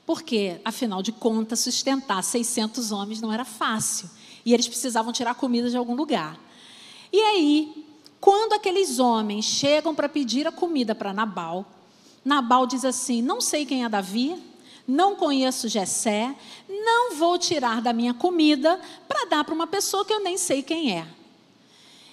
Porque, 0.06 0.60
afinal 0.64 1.02
de 1.02 1.10
contas, 1.10 1.60
sustentar 1.60 2.22
600 2.22 2.92
homens 2.92 3.20
não 3.20 3.32
era 3.32 3.44
fácil. 3.44 4.08
E 4.44 4.54
eles 4.54 4.68
precisavam 4.68 5.12
tirar 5.12 5.34
comida 5.34 5.68
de 5.68 5.76
algum 5.76 5.96
lugar. 5.96 6.38
E 7.12 7.20
aí, 7.20 7.84
quando 8.20 8.52
aqueles 8.52 9.00
homens 9.00 9.44
chegam 9.44 9.94
para 9.94 10.08
pedir 10.08 10.46
a 10.46 10.52
comida 10.52 10.94
para 10.94 11.12
Nabal, 11.12 11.66
Nabal 12.24 12.66
diz 12.66 12.84
assim: 12.84 13.20
Não 13.20 13.40
sei 13.40 13.66
quem 13.66 13.84
é 13.84 13.88
Davi, 13.88 14.40
não 14.86 15.16
conheço 15.16 15.68
Jessé, 15.68 16.34
não 16.68 17.16
vou 17.16 17.38
tirar 17.38 17.82
da 17.82 17.92
minha 17.92 18.14
comida 18.14 18.80
para 19.08 19.24
dar 19.24 19.44
para 19.44 19.54
uma 19.54 19.66
pessoa 19.66 20.04
que 20.04 20.12
eu 20.12 20.22
nem 20.22 20.36
sei 20.36 20.62
quem 20.62 20.96
é. 20.96 21.06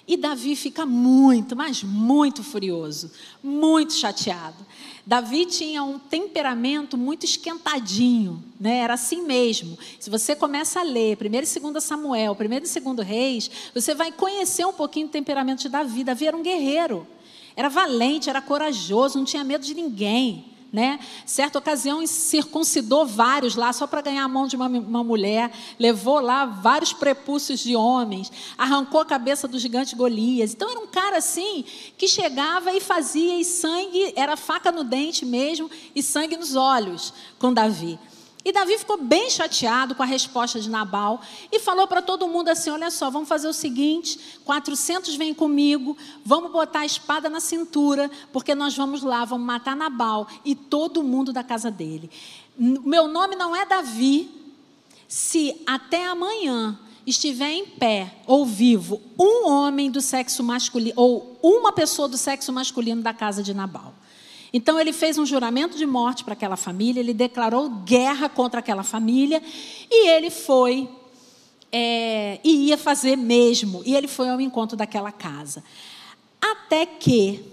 E 0.06 0.18
Davi 0.18 0.56
fica 0.56 0.86
muito, 0.86 1.56
mas 1.56 1.82
muito 1.82 2.44
furioso, 2.44 3.10
muito 3.42 3.94
chateado. 3.94 4.66
Davi 5.06 5.46
tinha 5.46 5.82
um 5.82 5.98
temperamento 5.98 6.98
muito 6.98 7.26
esquentadinho, 7.26 8.44
né? 8.60 8.80
era 8.80 8.96
assim 8.96 9.22
mesmo. 9.22 9.78
Se 10.00 10.10
você 10.10 10.36
começa 10.36 10.82
a 10.82 10.84
ler 10.84 11.18
1 11.22 11.26
e 11.26 11.72
2 11.72 11.84
Samuel, 11.84 12.36
1 12.38 12.54
e 12.54 12.60
2 12.60 13.08
Reis, 13.08 13.52
você 13.74 13.94
vai 13.94 14.12
conhecer 14.12 14.66
um 14.66 14.74
pouquinho 14.74 15.08
do 15.08 15.12
temperamento 15.12 15.62
de 15.62 15.70
Davi. 15.70 16.04
Davi 16.04 16.28
era 16.28 16.36
um 16.36 16.44
guerreiro, 16.44 17.08
era 17.56 17.70
valente, 17.70 18.30
era 18.30 18.42
corajoso, 18.42 19.18
não 19.18 19.26
tinha 19.26 19.44
medo 19.44 19.64
de 19.64 19.74
ninguém 19.74 20.53
né? 20.74 21.00
Certa 21.24 21.60
ocasião 21.60 22.06
circuncidou 22.08 23.06
vários 23.06 23.56
lá 23.56 23.72
só 23.72 23.86
para 23.86 24.02
ganhar 24.02 24.24
a 24.24 24.28
mão 24.28 24.48
de 24.48 24.56
uma, 24.56 24.66
uma, 24.66 25.04
mulher, 25.04 25.52
levou 25.78 26.20
lá 26.20 26.46
vários 26.46 26.92
prepúcios 26.92 27.60
de 27.60 27.76
homens, 27.76 28.32
arrancou 28.58 29.00
a 29.00 29.06
cabeça 29.06 29.48
do 29.48 29.60
gigante 29.60 29.96
Golias. 29.96 30.54
Então 30.54 30.72
era 30.72 30.80
um 30.80 30.88
cara 30.88 31.18
assim 31.18 31.64
que 31.96 32.08
chegava 32.08 32.74
e 32.74 32.82
fazia 32.82 33.40
e 33.40 33.46
sangue 33.46 34.14
era 34.16 34.36
faca 34.36 34.72
no 34.72 34.84
dente 34.84 35.24
mesmo 35.28 35.70
e 35.94 36.02
sangue 36.02 36.36
nos 36.36 36.56
olhos 36.56 37.14
com 37.38 37.54
Davi. 37.54 38.00
E 38.46 38.52
Davi 38.52 38.78
ficou 38.78 38.98
bem 38.98 39.30
chateado 39.30 39.96
com 39.96 40.04
a 40.04 40.06
resposta 40.06 40.60
de 40.60 40.70
Nabal 40.70 41.22
e 41.50 41.60
falou 41.60 41.88
para 41.88 42.02
todo 42.02 42.28
mundo 42.28 42.50
assim: 42.50 42.70
Olha 42.70 42.92
só, 42.92 43.10
vamos 43.10 43.30
fazer 43.30 43.48
o 43.48 43.54
seguinte: 43.54 44.20
400 44.44 45.16
vêm 45.16 45.34
comigo, 45.34 45.96
vamos 46.26 46.52
botar 46.52 46.80
a 46.80 46.86
espada 46.86 47.30
na 47.30 47.40
cintura, 47.40 48.12
porque 48.34 48.54
nós 48.54 48.76
vamos 48.76 49.02
lá, 49.02 49.24
vamos 49.24 49.48
matar 49.48 49.76
Nabal 49.76 50.28
e 50.44 50.56
todo 50.56 51.04
mundo 51.04 51.32
da 51.32 51.44
casa 51.44 51.72
dele. 51.72 52.10
Meu 52.58 53.08
nome 53.08 53.36
não 53.36 53.56
é 53.56 53.66
Davi, 53.66 54.30
se 55.08 55.62
até 55.66 56.06
amanhã 56.06 56.78
estiver 57.06 57.52
em 57.52 57.66
pé 57.66 58.14
ou 58.26 58.46
vivo 58.46 59.02
um 59.18 59.50
homem 59.50 59.90
do 59.90 60.02
sexo 60.02 60.44
masculino, 60.44 60.94
ou 60.98 61.40
uma 61.42 61.72
pessoa 61.72 62.08
do 62.08 62.18
sexo 62.18 62.52
masculino 62.52 63.02
da 63.02 63.14
casa 63.14 63.42
de 63.42 63.54
Nabal. 63.54 63.94
Então 64.54 64.80
ele 64.80 64.94
fez 64.94 65.18
um 65.18 65.26
juramento 65.26 65.76
de 65.76 65.86
morte 65.86 66.24
para 66.24 66.34
aquela 66.34 66.56
família, 66.56 67.00
ele 67.00 67.14
declarou 67.14 67.70
guerra 67.70 68.30
contra 68.30 68.60
aquela 68.60 68.84
família 68.84 69.42
e 69.90 70.10
ele 70.10 70.30
foi 70.30 70.88
é, 71.72 72.40
e 72.44 72.68
ia 72.68 72.78
fazer 72.78 73.16
mesmo. 73.16 73.82
E 73.84 73.96
ele 73.96 74.08
foi 74.08 74.30
ao 74.30 74.40
encontro 74.40 74.78
daquela 74.78 75.12
casa. 75.12 75.64
Até 76.40 76.86
que, 76.86 77.44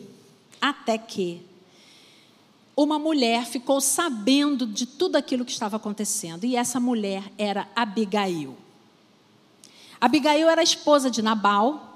até 0.60 0.98
que, 0.98 1.40
uma 2.76 2.98
mulher 2.98 3.46
ficou 3.46 3.80
sabendo 3.80 4.66
de 4.66 4.84
tudo 4.84 5.16
aquilo 5.16 5.44
que 5.44 5.52
estava 5.52 5.76
acontecendo. 5.76 6.44
E 6.44 6.54
essa 6.54 6.78
mulher 6.78 7.24
era 7.38 7.66
Abigail. 7.74 8.56
Abigail 9.98 10.48
era 10.48 10.60
a 10.60 10.64
esposa 10.64 11.10
de 11.10 11.22
Nabal, 11.22 11.89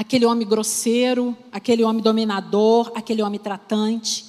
aquele 0.00 0.24
homem 0.24 0.48
grosseiro, 0.48 1.36
aquele 1.52 1.84
homem 1.84 2.02
dominador, 2.02 2.90
aquele 2.94 3.22
homem 3.22 3.38
tratante. 3.38 4.24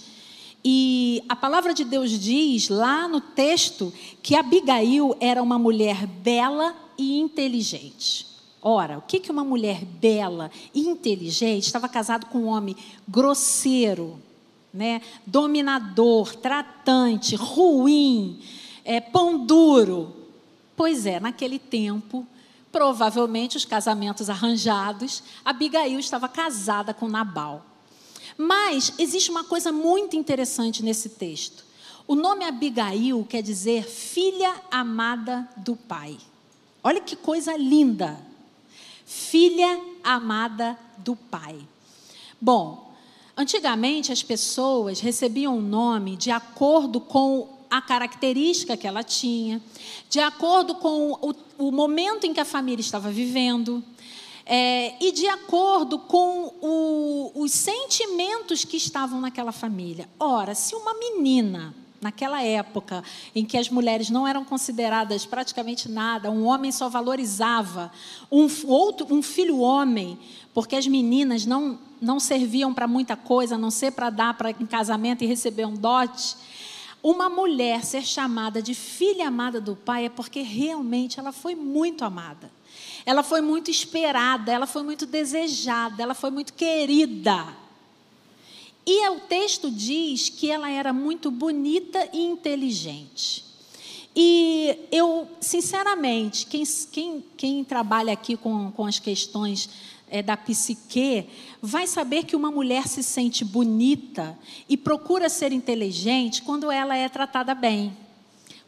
E 0.62 1.24
a 1.30 1.36
palavra 1.36 1.74
de 1.74 1.86
Deus 1.86 2.12
diz 2.20 2.68
lá 2.68 3.08
no 3.08 3.22
texto 3.22 3.94
que 4.22 4.36
Abigail 4.36 5.16
era 5.22 5.42
uma 5.42 5.58
mulher 5.58 6.06
bela 6.06 6.76
e 6.98 7.18
inteligente. 7.18 8.28
Ora, 8.62 8.98
o 8.98 9.02
que 9.02 9.18
que 9.18 9.32
uma 9.32 9.46
mulher 9.46 9.86
bela 9.86 10.52
e 10.76 10.82
inteligente 10.82 11.68
estava 11.68 11.88
casada 11.88 12.28
com 12.28 12.40
um 12.40 12.48
homem 12.48 12.76
grosseiro, 13.08 14.20
né? 14.74 15.02
Dominador, 15.26 16.36
tratante, 16.36 17.38
ruim, 17.38 18.42
é, 18.84 19.00
pão 19.00 19.46
duro. 19.46 20.14
Pois 20.76 21.06
é, 21.06 21.18
naquele 21.18 21.58
tempo, 21.58 22.28
provavelmente 22.72 23.58
os 23.58 23.66
casamentos 23.66 24.30
arranjados, 24.30 25.24
Abigail 25.44 26.00
estava 26.00 26.28
casada 26.28 26.94
com 26.94 27.08
Nabal. 27.08 27.66
Mas 28.38 28.94
existe 28.98 29.30
uma 29.30 29.44
coisa 29.44 29.72
muito 29.72 30.16
interessante 30.16 30.84
nesse 30.84 31.10
texto. 31.10 31.66
O 32.08 32.16
nome 32.16 32.46
Abigail 32.46 33.26
quer 33.30 33.42
dizer 33.42 33.84
filha 33.84 34.54
amada 34.72 35.48
do 35.58 35.76
pai. 35.76 36.18
Olha 36.84 37.02
que 37.02 37.16
coisa 37.16 37.56
linda. 37.56 38.20
Filha 39.06 39.80
amada 40.04 40.78
do 40.98 41.16
pai. 41.16 41.60
Bom, 42.40 42.94
antigamente 43.38 44.12
as 44.12 44.24
pessoas 44.24 45.00
recebiam 45.00 45.58
o 45.58 45.62
nome 45.62 46.16
de 46.16 46.32
acordo 46.32 47.00
com 47.00 47.61
a 47.72 47.82
característica 47.82 48.76
que 48.76 48.86
ela 48.86 49.02
tinha, 49.02 49.62
de 50.10 50.20
acordo 50.20 50.76
com 50.76 51.14
o, 51.14 51.34
o 51.58 51.72
momento 51.72 52.26
em 52.26 52.34
que 52.34 52.40
a 52.42 52.46
família 52.46 52.82
estava 52.82 53.10
vivendo. 53.10 53.82
É, 54.46 54.96
e 55.00 55.12
de 55.12 55.28
acordo 55.28 56.00
com 56.00 56.54
o, 56.62 57.32
os 57.36 57.52
sentimentos 57.52 58.66
que 58.66 58.76
estavam 58.76 59.22
naquela 59.22 59.54
família. 59.54 60.10
Ora, 60.20 60.54
se 60.54 60.76
uma 60.76 60.94
menina 60.96 61.74
naquela 62.02 62.44
época 62.44 63.04
em 63.36 63.46
que 63.46 63.56
as 63.56 63.70
mulheres 63.70 64.10
não 64.10 64.28
eram 64.28 64.44
consideradas 64.44 65.26
praticamente 65.26 65.88
nada, 65.88 66.32
um 66.32 66.46
homem 66.46 66.72
só 66.72 66.90
valorizava 66.90 67.92
um 68.32 68.48
outro 68.66 69.08
um 69.14 69.22
filho 69.22 69.60
homem, 69.60 70.18
porque 70.54 70.76
as 70.76 70.88
meninas 70.88 71.46
não 71.46 71.80
não 72.02 72.20
serviam 72.20 72.74
para 72.74 72.88
muita 72.88 73.16
coisa, 73.16 73.56
a 73.56 73.58
não 73.60 73.70
ser 73.70 73.92
para 73.92 74.10
dar 74.10 74.34
para 74.34 74.50
em 74.50 74.66
casamento 74.66 75.24
e 75.24 75.28
receber 75.28 75.66
um 75.66 75.76
dote. 75.76 76.36
Uma 77.04 77.30
mulher 77.30 77.84
ser 77.84 78.06
chamada 78.06 78.62
de 78.62 78.76
filha 78.76 79.28
amada 79.28 79.60
do 79.60 79.76
pai 79.76 80.06
é 80.06 80.10
porque 80.10 80.42
realmente 80.42 81.20
ela 81.20 81.32
foi 81.32 81.56
muito 81.56 82.06
amada. 82.06 82.52
Ela 83.06 83.24
foi 83.24 83.42
muito 83.42 83.72
esperada, 83.72 84.52
ela 84.52 84.68
foi 84.68 84.84
muito 84.84 85.06
desejada, 85.06 86.02
ela 86.02 86.14
foi 86.14 86.30
muito 86.30 86.54
querida. 86.54 87.48
E 88.86 89.10
o 89.10 89.20
texto 89.22 89.72
diz 89.72 90.30
que 90.30 90.50
ela 90.50 90.70
era 90.70 90.94
muito 90.94 91.32
bonita 91.32 92.08
e 92.14 92.22
inteligente. 92.22 93.46
E 94.16 94.78
eu, 94.92 95.28
sinceramente, 95.40 96.46
quem, 96.46 96.64
quem, 96.92 97.24
quem 97.38 97.64
trabalha 97.64 98.12
aqui 98.12 98.36
com, 98.36 98.72
com 98.72 98.86
as 98.86 99.00
questões 99.00 99.70
é, 100.12 100.22
da 100.22 100.38
psique, 100.38 101.28
vai 101.62 101.88
saber 101.88 102.26
que 102.26 102.36
uma 102.36 102.52
mulher 102.52 102.88
se 102.88 103.02
sente 103.02 103.44
bonita 103.44 104.38
e 104.70 104.78
procura 104.78 105.30
ser 105.30 105.52
inteligente 105.52 106.44
quando 106.44 106.70
ela 106.70 106.96
é 106.96 107.10
tratada 107.10 107.56
bem, 107.56 107.98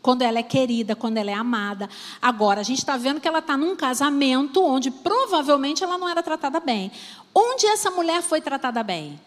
quando 0.01 0.23
ela 0.23 0.39
é 0.39 0.43
querida, 0.43 0.95
quando 0.95 1.17
ela 1.17 1.29
é 1.29 1.35
amada. 1.35 1.87
Agora, 2.19 2.61
a 2.61 2.63
gente 2.63 2.79
está 2.79 2.97
vendo 2.97 3.21
que 3.21 3.27
ela 3.27 3.39
está 3.39 3.55
num 3.55 3.75
casamento 3.75 4.63
onde 4.63 4.89
provavelmente 4.89 5.83
ela 5.83 5.99
não 5.99 6.09
era 6.09 6.23
tratada 6.23 6.59
bem. 6.59 6.91
Onde 7.35 7.67
essa 7.67 7.91
mulher 7.91 8.23
foi 8.23 8.41
tratada 8.41 8.81
bem? 8.81 9.19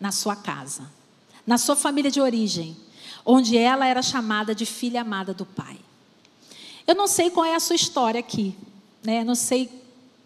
na 0.00 0.12
sua 0.12 0.36
casa, 0.36 0.90
na 1.46 1.58
sua 1.58 1.76
família 1.76 2.10
de 2.10 2.20
origem, 2.20 2.76
onde 3.24 3.56
ela 3.56 3.86
era 3.86 4.02
chamada 4.02 4.54
de 4.54 4.66
filha 4.66 5.00
amada 5.00 5.32
do 5.32 5.44
Pai. 5.44 5.78
Eu 6.86 6.94
não 6.94 7.06
sei 7.06 7.30
qual 7.30 7.46
é 7.46 7.54
a 7.54 7.60
sua 7.60 7.76
história 7.76 8.20
aqui, 8.20 8.54
né? 9.02 9.24
Não 9.24 9.34
sei 9.34 9.68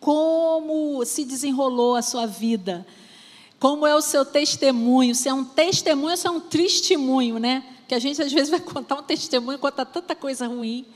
como 0.01 1.05
se 1.05 1.25
desenrolou 1.25 1.95
a 1.95 2.03
sua 2.03 2.27
vida, 2.27 2.87
como 3.59 3.87
é 3.87 3.95
o 3.95 4.01
seu 4.01 4.25
testemunho, 4.25 5.15
se 5.15 5.29
é 5.29 5.35
um 5.35 5.45
testemunho 5.45 6.13
ou 6.13 6.17
se 6.17 6.27
é 6.27 6.31
um 6.31 6.41
testemunho, 6.41 7.39
né? 7.39 7.63
Que 7.87 7.95
a 7.95 7.99
gente 7.99 8.21
às 8.23 8.33
vezes 8.33 8.49
vai 8.49 8.61
contar 8.61 8.97
um 8.97 9.03
testemunho, 9.03 9.59
conta 9.59 9.85
tanta 9.85 10.15
coisa 10.15 10.47
ruim. 10.47 10.87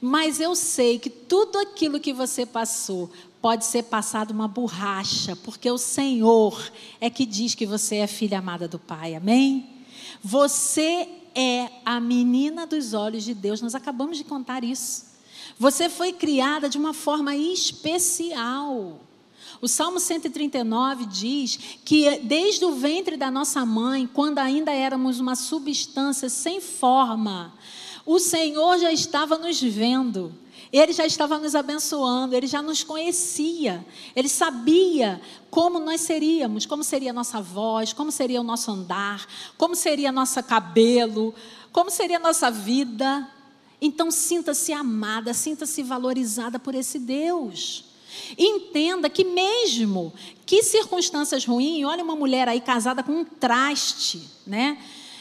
Mas 0.00 0.40
eu 0.40 0.56
sei 0.56 0.98
que 0.98 1.08
tudo 1.08 1.58
aquilo 1.58 2.00
que 2.00 2.12
você 2.12 2.44
passou 2.44 3.10
pode 3.40 3.64
ser 3.64 3.84
passado 3.84 4.32
uma 4.32 4.48
borracha, 4.48 5.36
porque 5.36 5.70
o 5.70 5.78
Senhor 5.78 6.70
é 7.00 7.08
que 7.08 7.24
diz 7.24 7.54
que 7.54 7.66
você 7.66 7.96
é 7.96 8.06
filha 8.06 8.38
amada 8.38 8.66
do 8.66 8.78
Pai, 8.78 9.14
amém? 9.14 9.68
Você 10.22 11.08
é 11.34 11.70
a 11.84 12.00
menina 12.00 12.66
dos 12.66 12.92
olhos 12.92 13.24
de 13.24 13.34
Deus, 13.34 13.62
nós 13.62 13.74
acabamos 13.74 14.18
de 14.18 14.24
contar 14.24 14.64
isso. 14.64 15.04
Você 15.60 15.90
foi 15.90 16.10
criada 16.14 16.70
de 16.70 16.78
uma 16.78 16.94
forma 16.94 17.36
especial. 17.36 18.98
O 19.60 19.68
Salmo 19.68 20.00
139 20.00 21.04
diz 21.04 21.58
que 21.84 22.18
desde 22.20 22.64
o 22.64 22.72
ventre 22.72 23.14
da 23.14 23.30
nossa 23.30 23.66
mãe, 23.66 24.08
quando 24.10 24.38
ainda 24.38 24.72
éramos 24.72 25.20
uma 25.20 25.36
substância 25.36 26.30
sem 26.30 26.62
forma, 26.62 27.52
o 28.06 28.18
Senhor 28.18 28.78
já 28.78 28.90
estava 28.90 29.36
nos 29.36 29.60
vendo. 29.60 30.34
Ele 30.72 30.94
já 30.94 31.04
estava 31.04 31.36
nos 31.36 31.54
abençoando, 31.54 32.34
ele 32.34 32.46
já 32.46 32.62
nos 32.62 32.82
conhecia, 32.82 33.84
ele 34.16 34.30
sabia 34.30 35.20
como 35.50 35.78
nós 35.78 36.00
seríamos, 36.00 36.64
como 36.64 36.82
seria 36.82 37.10
a 37.10 37.12
nossa 37.12 37.38
voz, 37.42 37.92
como 37.92 38.10
seria 38.10 38.40
o 38.40 38.44
nosso 38.44 38.70
andar, 38.70 39.26
como 39.58 39.74
seria 39.74 40.10
nosso 40.10 40.42
cabelo, 40.42 41.34
como 41.70 41.90
seria 41.90 42.16
a 42.16 42.20
nossa 42.20 42.50
vida. 42.50 43.28
Então 43.80 44.10
sinta-se 44.10 44.72
amada, 44.72 45.32
sinta-se 45.32 45.82
valorizada 45.82 46.58
por 46.58 46.74
esse 46.74 46.98
Deus. 46.98 47.84
entenda 48.36 49.08
que 49.08 49.24
mesmo 49.24 50.12
que 50.44 50.62
circunstâncias 50.62 51.44
ruins, 51.44 51.84
olha 51.84 52.02
uma 52.02 52.16
mulher 52.16 52.48
aí 52.48 52.60
casada 52.60 53.02
com 53.02 53.12
um 53.12 53.24
traste, 53.24 54.28
né? 54.46 54.78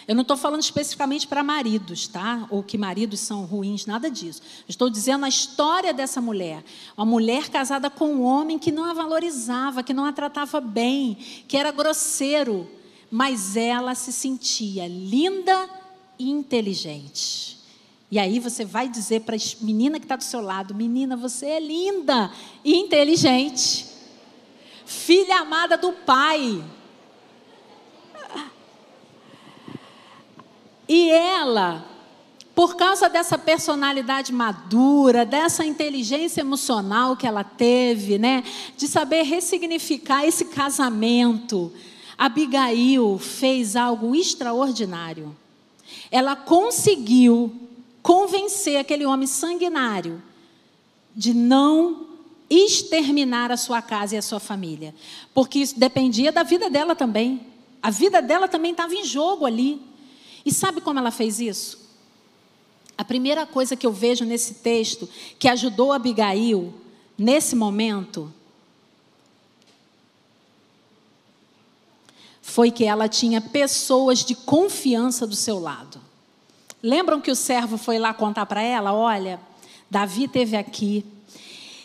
Eu 0.10 0.16
não 0.16 0.24
estou 0.24 0.36
falando 0.36 0.64
especificamente 0.64 1.28
para 1.28 1.44
maridos, 1.44 2.08
tá? 2.08 2.48
Ou 2.50 2.64
que 2.64 2.80
maridos 2.80 3.20
são 3.20 3.46
ruins, 3.46 3.86
nada 3.86 4.10
disso. 4.10 4.42
Estou 4.68 4.90
dizendo 4.90 5.24
a 5.24 5.30
história 5.30 5.94
dessa 5.94 6.20
mulher. 6.20 6.64
Uma 6.98 7.06
mulher 7.06 7.48
casada 7.50 7.92
com 7.92 8.16
um 8.16 8.24
homem 8.24 8.58
que 8.58 8.72
não 8.72 8.86
a 8.86 8.94
valorizava, 8.94 9.84
que 9.84 9.94
não 9.94 10.06
a 10.06 10.12
tratava 10.12 10.60
bem, 10.60 11.16
que 11.48 11.56
era 11.56 11.70
grosseiro. 11.70 12.68
Mas 13.12 13.56
ela 13.56 13.94
se 13.94 14.12
sentia 14.12 14.88
linda 14.88 15.70
e 16.18 16.28
inteligente. 16.32 17.59
E 18.12 18.18
aí 18.18 18.40
você 18.40 18.66
vai 18.66 18.90
dizer 18.90 19.22
para 19.22 19.36
a 19.36 19.40
menina 19.62 20.00
que 20.00 20.06
está 20.06 20.16
do 20.16 20.24
seu 20.24 20.42
lado: 20.42 20.74
menina, 20.74 21.16
você 21.16 21.46
é 21.46 21.60
linda 21.60 22.32
e 22.64 22.76
inteligente. 22.76 23.86
Filha 24.86 25.42
amada 25.42 25.78
do 25.78 25.92
pai. 25.92 26.64
E 30.88 31.12
ela, 31.12 31.86
por 32.56 32.76
causa 32.76 33.08
dessa 33.08 33.38
personalidade 33.38 34.34
madura, 34.34 35.24
dessa 35.24 35.64
inteligência 35.64 36.42
emocional 36.42 37.16
que 37.16 37.28
ela 37.28 37.44
teve, 37.44 38.18
né, 38.18 38.44
de 38.76 38.88
saber 38.88 39.22
ressignificar 39.22 40.26
esse 40.26 40.46
casamento, 40.46 41.72
Abigail 42.18 43.20
fez 43.20 43.76
algo 43.76 44.16
extraordinário. 44.16 45.38
Ela 46.10 46.36
conseguiu 46.36 47.69
convencer 48.10 48.78
aquele 48.78 49.06
homem 49.06 49.28
sanguinário 49.28 50.20
de 51.16 51.32
não 51.32 52.08
exterminar 52.50 53.52
a 53.52 53.58
sua 53.58 53.84
casa 53.84 54.16
e 54.16 54.18
a 54.18 54.22
sua 54.24 54.40
família, 54.40 54.96
porque 55.32 55.60
isso 55.60 55.80
dependia 55.80 56.32
da 56.32 56.42
vida 56.42 56.72
dela 56.72 56.96
também. 56.96 57.46
A 57.80 57.92
vida 57.92 58.20
dela 58.20 58.48
também 58.48 58.72
estava 58.72 58.96
em 58.96 59.06
jogo 59.06 59.46
ali. 59.46 59.80
E 60.44 60.52
sabe 60.52 60.82
como 60.82 60.98
ela 60.98 61.12
fez 61.12 61.40
isso? 61.40 61.88
A 62.98 63.06
primeira 63.06 63.46
coisa 63.46 63.76
que 63.76 63.86
eu 63.86 63.94
vejo 63.94 64.26
nesse 64.26 64.56
texto 64.56 65.08
que 65.38 65.48
ajudou 65.48 65.94
Abigail 65.94 66.74
nesse 67.16 67.56
momento 67.56 68.34
foi 72.42 72.72
que 72.72 72.86
ela 72.86 73.08
tinha 73.08 73.40
pessoas 73.40 74.26
de 74.26 74.34
confiança 74.34 75.28
do 75.28 75.36
seu 75.36 75.60
lado. 75.60 76.09
Lembram 76.82 77.20
que 77.20 77.32
o 77.32 77.36
servo 77.36 77.78
foi 77.78 77.98
lá 78.00 78.14
contar 78.14 78.46
para 78.46 78.62
ela? 78.62 78.94
Olha, 78.94 79.40
Davi 79.90 80.28
teve 80.28 80.56
aqui. 80.56 81.06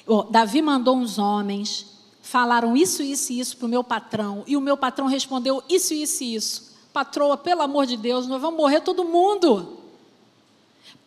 Oh, 0.06 0.22
Davi 0.24 0.60
mandou 0.62 0.96
uns 0.96 1.18
homens, 1.18 1.86
falaram 2.22 2.76
isso, 2.76 3.02
isso 3.02 3.32
e 3.32 3.40
isso 3.40 3.56
para 3.56 3.66
o 3.66 3.68
meu 3.68 3.82
patrão. 3.82 4.44
E 4.46 4.56
o 4.56 4.60
meu 4.60 4.76
patrão 4.76 5.06
respondeu 5.06 5.62
isso, 5.68 5.94
isso 5.94 6.22
e 6.22 6.34
isso 6.34 6.74
patroa, 6.94 7.36
pelo 7.36 7.60
amor 7.60 7.86
de 7.86 7.96
Deus, 7.96 8.28
nós 8.28 8.40
vamos 8.40 8.56
morrer 8.56 8.80
todo 8.80 9.04
mundo. 9.04 9.80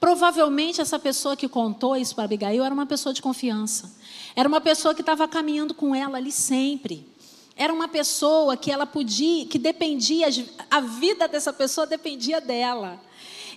Provavelmente 0.01 0.81
essa 0.81 0.99
pessoa 0.99 1.37
que 1.37 1.47
contou 1.47 1.95
isso 1.95 2.13
para 2.13 2.25
Abigail 2.25 2.61
era 2.61 2.73
uma 2.73 2.85
pessoa 2.85 3.13
de 3.13 3.21
confiança. 3.21 3.95
Era 4.35 4.49
uma 4.49 4.59
pessoa 4.59 4.93
que 4.93 4.99
estava 4.99 5.25
caminhando 5.29 5.73
com 5.73 5.95
ela 5.95 6.17
ali 6.17 6.31
sempre. 6.31 7.07
Era 7.55 7.73
uma 7.73 7.87
pessoa 7.87 8.57
que 8.57 8.69
ela 8.69 8.85
podia, 8.85 9.45
que 9.45 9.57
dependia, 9.57 10.27
a 10.69 10.81
vida 10.81 11.25
dessa 11.25 11.53
pessoa 11.53 11.87
dependia 11.87 12.41
dela. 12.41 12.99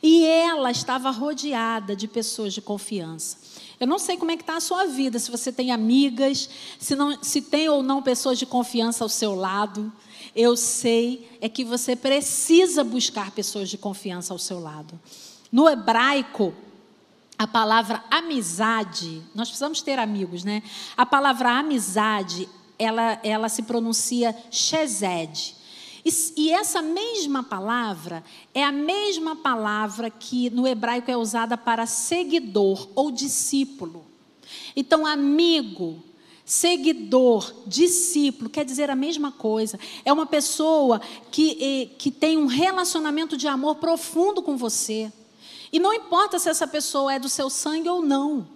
E 0.02 0.24
ela 0.24 0.70
estava 0.70 1.10
rodeada 1.10 1.94
de 1.94 2.08
pessoas 2.08 2.54
de 2.54 2.62
confiança. 2.62 3.36
Eu 3.78 3.86
não 3.86 3.98
sei 3.98 4.16
como 4.16 4.30
é 4.30 4.36
que 4.36 4.42
está 4.42 4.56
a 4.56 4.60
sua 4.60 4.86
vida, 4.86 5.18
se 5.18 5.30
você 5.30 5.50
tem 5.50 5.70
amigas, 5.70 6.48
se, 6.78 6.94
não, 6.94 7.22
se 7.22 7.40
tem 7.40 7.68
ou 7.68 7.82
não 7.82 8.02
pessoas 8.02 8.38
de 8.38 8.46
confiança 8.46 9.04
ao 9.04 9.08
seu 9.08 9.34
lado. 9.34 9.92
eu 10.36 10.56
sei 10.56 11.28
é 11.40 11.48
que 11.48 11.64
você 11.64 11.96
precisa 11.96 12.84
buscar 12.84 13.30
pessoas 13.30 13.68
de 13.68 13.78
confiança 13.78 14.34
ao 14.34 14.38
seu 14.38 14.60
lado. 14.60 15.00
No 15.50 15.68
hebraico, 15.68 16.54
a 17.38 17.46
palavra 17.46 18.04
amizade, 18.10 19.22
nós 19.34 19.48
precisamos 19.48 19.80
ter 19.80 19.98
amigos, 19.98 20.44
né? 20.44 20.62
A 20.94 21.06
palavra 21.06 21.58
amizade, 21.58 22.46
ela, 22.78 23.18
ela 23.22 23.48
se 23.48 23.62
pronuncia 23.62 24.36
shezed. 24.50 25.54
E, 26.04 26.10
e, 26.36 26.50
essa 26.50 26.80
mesma 26.80 27.42
palavra 27.42 28.24
é 28.54 28.64
a 28.64 28.72
mesma 28.72 29.36
palavra 29.36 30.08
que 30.08 30.48
no 30.50 30.66
hebraico 30.66 31.10
é 31.10 31.16
usada 31.16 31.58
para 31.58 31.86
seguidor 31.86 32.88
ou 32.94 33.10
discípulo. 33.10 34.06
Então, 34.74 35.04
amigo, 35.04 36.02
seguidor, 36.44 37.52
discípulo, 37.66 38.50
quer 38.50 38.64
dizer 38.64 38.90
a 38.90 38.96
mesma 38.96 39.30
coisa. 39.30 39.78
É 40.04 40.12
uma 40.12 40.26
pessoa 40.26 41.00
que, 41.30 41.58
eh, 41.60 41.94
que 41.96 42.10
tem 42.10 42.36
um 42.38 42.46
relacionamento 42.46 43.36
de 43.36 43.46
amor 43.46 43.76
profundo 43.76 44.42
com 44.42 44.56
você. 44.56 45.12
E 45.72 45.78
não 45.78 45.92
importa 45.92 46.38
se 46.38 46.48
essa 46.48 46.66
pessoa 46.66 47.14
é 47.14 47.18
do 47.18 47.28
seu 47.28 47.48
sangue 47.48 47.88
ou 47.88 48.02
não. 48.02 48.48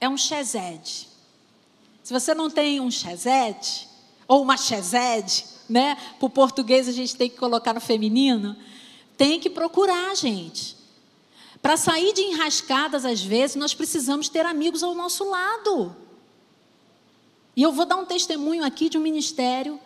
É 0.00 0.08
um 0.08 0.16
chezed. 0.16 1.08
Se 2.02 2.12
você 2.12 2.34
não 2.34 2.50
tem 2.50 2.80
um 2.80 2.90
chezed, 2.90 3.88
ou 4.28 4.42
uma 4.42 4.56
chezed, 4.56 5.44
né? 5.68 5.96
Para 6.18 6.26
o 6.26 6.30
português 6.30 6.88
a 6.88 6.92
gente 6.92 7.16
tem 7.16 7.28
que 7.28 7.36
colocar 7.36 7.72
no 7.72 7.80
feminino. 7.80 8.56
Tem 9.16 9.38
que 9.38 9.48
procurar, 9.48 10.14
gente. 10.16 10.76
Para 11.62 11.76
sair 11.76 12.12
de 12.12 12.20
enrascadas, 12.20 13.04
às 13.04 13.22
vezes, 13.22 13.56
nós 13.56 13.72
precisamos 13.72 14.28
ter 14.28 14.44
amigos 14.44 14.82
ao 14.82 14.94
nosso 14.94 15.24
lado. 15.24 15.96
E 17.56 17.62
eu 17.62 17.72
vou 17.72 17.86
dar 17.86 17.96
um 17.96 18.04
testemunho 18.04 18.64
aqui 18.64 18.88
de 18.88 18.98
um 18.98 19.00
ministério 19.00 19.80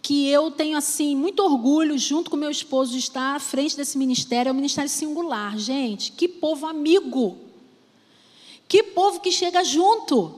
que 0.00 0.28
eu 0.28 0.50
tenho 0.50 0.78
assim 0.78 1.16
muito 1.16 1.42
orgulho, 1.42 1.98
junto 1.98 2.30
com 2.30 2.36
meu 2.36 2.50
esposo, 2.50 2.92
de 2.92 2.98
estar 2.98 3.34
à 3.34 3.40
frente 3.40 3.76
desse 3.76 3.98
ministério. 3.98 4.50
É 4.50 4.52
um 4.52 4.56
ministério 4.56 4.88
singular, 4.88 5.58
gente. 5.58 6.12
Que 6.12 6.28
povo 6.28 6.66
amigo! 6.66 7.38
Que 8.68 8.82
povo 8.82 9.20
que 9.20 9.32
chega 9.32 9.64
junto, 9.64 10.34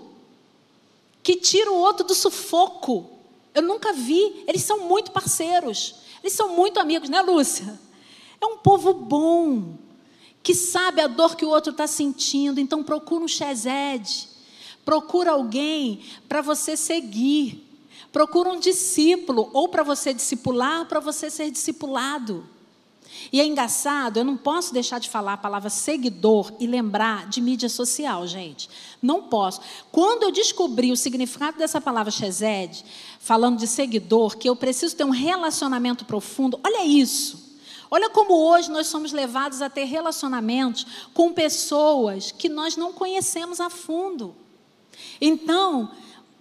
que 1.23 1.35
tira 1.37 1.71
o 1.71 1.77
outro 1.77 2.07
do 2.07 2.15
sufoco. 2.15 3.11
Eu 3.55 3.63
nunca 3.63 3.93
vi. 3.93 4.45
Eles 4.47 4.63
são 4.63 4.89
muito 4.89 5.11
parceiros. 5.11 5.97
Eles 6.23 6.33
são 6.33 6.55
muito 6.55 6.79
amigos, 6.79 7.09
né, 7.09 7.21
Lúcia? 7.23 7.79
É 8.41 8.47
um 8.47 8.59
povo 8.59 8.93
bom, 8.95 9.77
que 10.43 10.55
sabe 10.55 11.01
a 11.01 11.07
dor 11.07 11.37
que 11.37 11.45
o 11.45 11.51
outro 11.51 11.73
está 11.73 11.87
sentindo. 11.87 12.61
Então 12.61 12.83
procura 12.83 13.25
um 13.25 13.29
Chezed. 13.29 14.29
Procura 14.85 15.33
alguém 15.33 16.03
para 16.29 16.41
você 16.41 16.77
seguir. 16.77 17.67
Procura 18.13 18.51
um 18.51 18.59
discípulo, 18.59 19.51
ou 19.53 19.69
para 19.69 19.85
você 19.85 20.13
discipular, 20.13 20.87
para 20.87 20.99
você 20.99 21.31
ser 21.31 21.51
discipulado. 21.51 22.45
E 23.33 23.41
é 23.41 23.47
engraçado, 23.47 24.19
eu 24.19 24.25
não 24.25 24.37
posso 24.37 24.73
deixar 24.73 24.99
de 24.99 25.09
falar 25.09 25.35
a 25.35 25.37
palavra 25.37 25.71
seguidor 25.71 26.53
e 26.59 26.67
lembrar 26.67 27.29
de 27.29 27.41
mídia 27.41 27.69
social, 27.69 28.27
gente. 28.27 28.69
Não 29.03 29.23
posso. 29.23 29.61
Quando 29.93 30.25
eu 30.25 30.33
descobri 30.33 30.91
o 30.91 30.97
significado 30.97 31.59
dessa 31.59 31.81
palavra 31.81 32.11
Shezed, 32.11 32.85
falando 33.19 33.59
de 33.59 33.67
seguidor, 33.67 34.37
que 34.37 34.49
eu 34.49 34.57
preciso 34.57 34.97
ter 34.97 35.05
um 35.05 35.11
relacionamento 35.11 36.05
profundo, 36.05 36.59
olha 36.65 36.85
isso. 36.85 37.51
Olha 37.91 38.09
como 38.09 38.35
hoje 38.35 38.71
nós 38.71 38.87
somos 38.87 39.13
levados 39.13 39.61
a 39.61 39.69
ter 39.69 39.85
relacionamentos 39.85 40.87
com 41.13 41.33
pessoas 41.33 42.31
que 42.31 42.49
nós 42.49 42.77
não 42.77 42.93
conhecemos 42.93 43.61
a 43.61 43.69
fundo. 43.69 44.35
Então, 45.21 45.91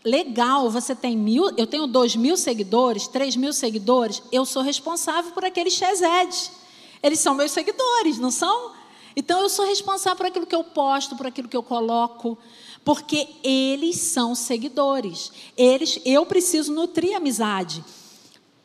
legal, 0.04 0.70
você 0.70 0.96
tem 0.96 1.18
mil, 1.18 1.50
eu 1.58 1.66
tenho 1.66 1.88
dois 1.88 2.16
mil 2.16 2.38
seguidores, 2.38 3.08
três 3.08 3.36
mil 3.36 3.52
seguidores, 3.52 4.22
eu 4.32 4.46
sou 4.46 4.62
responsável 4.62 5.32
por 5.32 5.44
aquele 5.44 5.72
Shezed. 5.72 6.59
Eles 7.02 7.20
são 7.20 7.34
meus 7.34 7.52
seguidores, 7.52 8.18
não 8.18 8.32
são? 8.32 8.74
Então 9.16 9.42
eu 9.42 9.50
sou 9.50 9.66
responsável 9.66 10.18
por 10.18 10.26
aquilo 10.28 10.46
que 10.46 10.56
eu 10.56 10.64
posto, 10.64 11.16
por 11.16 11.28
aquilo 11.28 11.48
que 11.48 11.58
eu 11.58 11.64
coloco, 11.64 12.38
porque 12.86 13.28
eles 13.44 13.98
são 13.98 14.34
seguidores. 14.36 15.32
Eles, 15.58 16.00
eu 16.06 16.26
preciso 16.26 16.74
nutrir 16.74 17.16
amizade. 17.16 17.84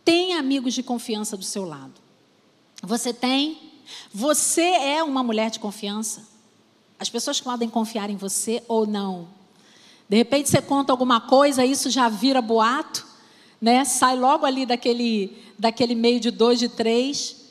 Tem 0.05 0.35
amigos 0.35 0.75
de 0.75 0.83
confiança 0.83 1.37
do 1.37 1.45
seu 1.45 1.65
lado. 1.65 1.95
Você 2.83 3.13
tem? 3.13 3.59
Você 4.13 4.63
é 4.63 5.03
uma 5.03 5.23
mulher 5.23 5.51
de 5.51 5.59
confiança? 5.59 6.27
As 6.99 7.09
pessoas 7.09 7.41
podem 7.41 7.69
confiar 7.69 8.11
em 8.11 8.17
você 8.17 8.63
ou 8.69 8.87
não? 8.87 9.29
De 10.09 10.17
repente 10.17 10.49
você 10.49 10.61
conta 10.61 10.93
alguma 10.93 11.21
coisa, 11.21 11.65
isso 11.65 11.91
já 11.91 12.09
vira 12.09 12.43
boato, 12.43 13.07
né? 13.61 13.85
Sai 13.85 14.17
logo 14.17 14.45
ali 14.45 14.67
daquele, 14.67 15.37
daquele 15.59 15.95
meio 15.95 16.21
de 16.21 16.31
dois, 16.31 16.59
de 16.59 16.69
três. 16.69 17.44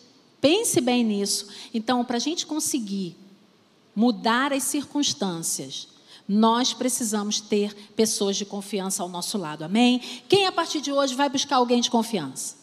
Pense 0.44 0.82
bem 0.82 1.06
nisso. 1.06 1.48
Então, 1.74 2.04
para 2.04 2.18
a 2.18 2.20
gente 2.20 2.46
conseguir 2.46 3.16
mudar 3.96 4.52
as 4.52 4.64
circunstâncias, 4.64 5.88
nós 6.28 6.74
precisamos 6.74 7.40
ter 7.40 7.74
pessoas 7.96 8.36
de 8.36 8.44
confiança 8.44 9.02
ao 9.02 9.08
nosso 9.08 9.38
lado. 9.38 9.64
Amém? 9.64 10.02
Quem 10.28 10.46
a 10.46 10.52
partir 10.52 10.82
de 10.82 10.92
hoje 10.92 11.16
vai 11.16 11.30
buscar 11.30 11.56
alguém 11.56 11.80
de 11.80 11.90
confiança? 11.90 12.58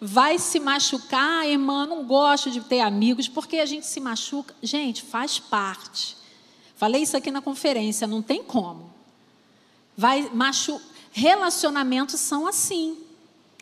Vai 0.00 0.38
se 0.38 0.58
machucar, 0.58 1.46
irmã, 1.46 1.84
não 1.84 2.02
gosto 2.06 2.50
de 2.50 2.62
ter 2.62 2.80
amigos, 2.80 3.28
porque 3.28 3.58
a 3.58 3.66
gente 3.66 3.84
se 3.84 4.00
machuca. 4.00 4.54
Gente, 4.62 5.02
faz 5.02 5.38
parte. 5.38 6.16
Falei 6.76 7.02
isso 7.02 7.14
aqui 7.14 7.30
na 7.30 7.42
conferência, 7.42 8.06
não 8.06 8.22
tem 8.22 8.42
como. 8.42 8.90
Vai 9.94 10.30
machu... 10.32 10.80
Relacionamentos 11.12 12.18
são 12.20 12.46
assim. 12.46 12.96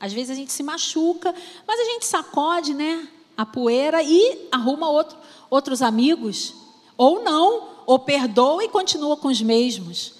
Às 0.01 0.13
vezes 0.13 0.31
a 0.31 0.35
gente 0.35 0.53
se 0.53 0.63
machuca, 0.63 1.35
mas 1.67 1.81
a 1.81 1.85
gente 1.85 2.05
sacode, 2.05 2.75
né? 2.75 3.09
A 3.37 3.47
poeira 3.47 4.03
e 4.03 4.49
arruma 4.51 4.89
outro, 4.89 5.17
outros 5.49 5.83
amigos. 5.83 6.55
Ou 6.97 7.23
não, 7.23 7.69
ou 7.87 7.99
perdoa 7.99 8.65
e 8.65 8.69
continua 8.69 9.17
com 9.17 9.29
os 9.29 9.41
mesmos. 9.41 10.15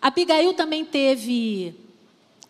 Abigail 0.00 0.52
também 0.54 0.84
teve 0.84 1.74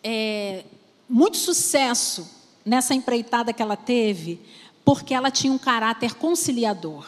é, 0.03 0.65
muito 1.07 1.37
sucesso 1.37 2.27
nessa 2.65 2.93
empreitada 2.93 3.53
que 3.53 3.61
ela 3.61 3.75
teve, 3.75 4.39
porque 4.83 5.13
ela 5.13 5.29
tinha 5.29 5.53
um 5.53 5.57
caráter 5.57 6.15
conciliador. 6.15 7.05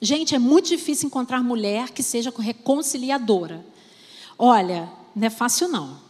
Gente, 0.00 0.34
é 0.34 0.38
muito 0.38 0.68
difícil 0.68 1.06
encontrar 1.06 1.42
mulher 1.42 1.90
que 1.90 2.02
seja 2.02 2.32
reconciliadora. 2.36 3.64
Olha, 4.38 4.90
não 5.14 5.26
é 5.26 5.30
fácil 5.30 5.68
não. 5.68 6.05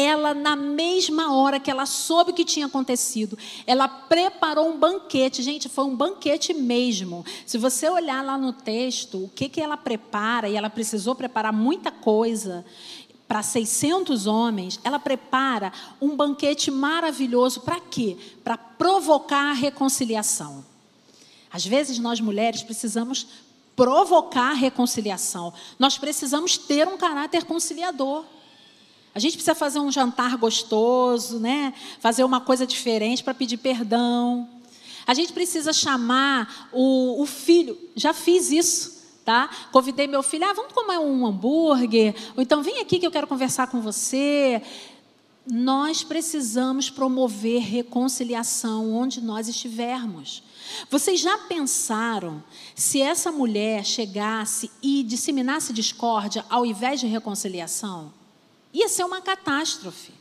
Ela, 0.00 0.32
na 0.32 0.54
mesma 0.54 1.34
hora 1.34 1.58
que 1.58 1.68
ela 1.68 1.84
soube 1.84 2.30
o 2.30 2.34
que 2.34 2.44
tinha 2.44 2.66
acontecido, 2.66 3.36
ela 3.66 3.88
preparou 3.88 4.68
um 4.68 4.78
banquete. 4.78 5.42
Gente, 5.42 5.68
foi 5.68 5.84
um 5.84 5.96
banquete 5.96 6.54
mesmo. 6.54 7.24
Se 7.44 7.58
você 7.58 7.88
olhar 7.88 8.24
lá 8.24 8.38
no 8.38 8.52
texto, 8.52 9.24
o 9.24 9.28
que, 9.28 9.48
que 9.48 9.60
ela 9.60 9.76
prepara, 9.76 10.48
e 10.48 10.54
ela 10.54 10.70
precisou 10.70 11.16
preparar 11.16 11.52
muita 11.52 11.90
coisa 11.90 12.64
para 13.26 13.42
600 13.42 14.28
homens, 14.28 14.78
ela 14.84 15.00
prepara 15.00 15.72
um 16.00 16.14
banquete 16.14 16.70
maravilhoso. 16.70 17.62
Para 17.62 17.80
quê? 17.80 18.16
Para 18.44 18.56
provocar 18.56 19.50
a 19.50 19.52
reconciliação. 19.52 20.64
Às 21.50 21.66
vezes 21.66 21.98
nós 21.98 22.20
mulheres 22.20 22.62
precisamos 22.62 23.26
provocar 23.74 24.50
a 24.50 24.54
reconciliação. 24.54 25.52
Nós 25.76 25.98
precisamos 25.98 26.56
ter 26.56 26.86
um 26.86 26.96
caráter 26.96 27.44
conciliador. 27.44 28.24
A 29.14 29.18
gente 29.18 29.32
precisa 29.32 29.54
fazer 29.54 29.80
um 29.80 29.90
jantar 29.90 30.36
gostoso, 30.36 31.38
né? 31.38 31.74
Fazer 32.00 32.24
uma 32.24 32.40
coisa 32.40 32.66
diferente 32.66 33.24
para 33.24 33.34
pedir 33.34 33.56
perdão. 33.56 34.48
A 35.06 35.14
gente 35.14 35.32
precisa 35.32 35.72
chamar 35.72 36.68
o, 36.70 37.22
o, 37.22 37.26
filho. 37.26 37.78
Já 37.96 38.12
fiz 38.12 38.50
isso, 38.50 39.02
tá? 39.24 39.48
Convidei 39.72 40.06
meu 40.06 40.22
filho. 40.22 40.44
Ah, 40.44 40.52
vamos 40.52 40.72
comer 40.72 40.98
um 40.98 41.26
hambúrguer. 41.26 42.14
Ou 42.36 42.42
então 42.42 42.62
vem 42.62 42.80
aqui 42.80 42.98
que 42.98 43.06
eu 43.06 43.10
quero 43.10 43.26
conversar 43.26 43.68
com 43.68 43.80
você. 43.80 44.62
Nós 45.50 46.04
precisamos 46.04 46.90
promover 46.90 47.62
reconciliação 47.62 48.92
onde 48.92 49.22
nós 49.22 49.48
estivermos. 49.48 50.42
Vocês 50.90 51.20
já 51.20 51.38
pensaram 51.38 52.44
se 52.74 53.00
essa 53.00 53.32
mulher 53.32 53.86
chegasse 53.86 54.70
e 54.82 55.02
disseminasse 55.02 55.72
discórdia 55.72 56.44
ao 56.50 56.66
invés 56.66 57.00
de 57.00 57.06
reconciliação? 57.06 58.17
Ia 58.72 58.88
ser 58.88 59.04
uma 59.04 59.20
catástrofe. 59.20 60.12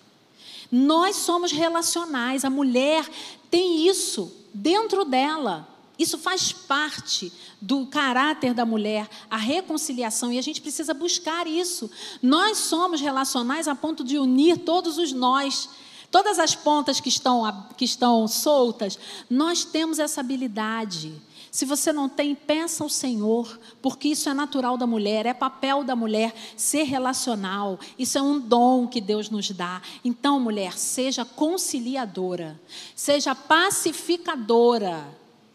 Nós 0.72 1.16
somos 1.18 1.52
relacionais, 1.52 2.44
a 2.44 2.50
mulher 2.50 3.08
tem 3.50 3.88
isso 3.88 4.32
dentro 4.54 5.06
dela. 5.06 5.68
Isso 5.98 6.18
faz 6.18 6.52
parte 6.52 7.32
do 7.60 7.88
caráter 7.88 8.54
da 8.54 8.66
mulher, 8.66 9.10
a 9.32 9.38
reconciliação, 9.38 10.32
e 10.32 10.38
a 10.38 10.44
gente 10.44 10.62
precisa 10.62 10.94
buscar 10.94 11.48
isso. 11.48 11.90
Nós 12.22 12.60
somos 12.60 13.02
relacionais 13.02 13.68
a 13.68 13.74
ponto 13.74 14.04
de 14.04 14.20
unir 14.20 14.60
todos 14.60 14.98
os 14.98 15.12
nós. 15.12 15.70
Todas 16.12 16.40
as 16.40 16.56
pontas 16.56 17.00
que 17.00 17.10
estão, 17.10 17.68
que 17.76 17.84
estão 17.84 18.28
soltas, 18.28 18.98
nós 19.30 19.66
temos 19.66 20.00
essa 20.00 20.22
habilidade 20.22 21.14
Se 21.52 21.66
você 21.66 21.94
não 21.94 22.10
tem, 22.10 22.36
peça 22.36 22.84
ao 22.84 22.90
Senhor, 22.90 23.60
porque 23.82 24.10
isso 24.10 24.30
é 24.30 24.34
natural 24.34 24.78
da 24.78 24.86
mulher, 24.86 25.26
é 25.26 25.34
papel 25.34 25.84
da 25.84 25.96
mulher 25.96 26.34
ser 26.56 26.84
relacional. 26.84 27.80
Isso 27.98 28.18
é 28.18 28.22
um 28.22 28.40
dom 28.40 28.88
que 28.88 29.00
Deus 29.02 29.30
nos 29.30 29.50
dá. 29.52 29.82
Então, 30.04 30.40
mulher, 30.40 30.78
seja 30.78 31.24
conciliadora, 31.24 32.60
seja 32.96 33.34
pacificadora. 33.34 35.08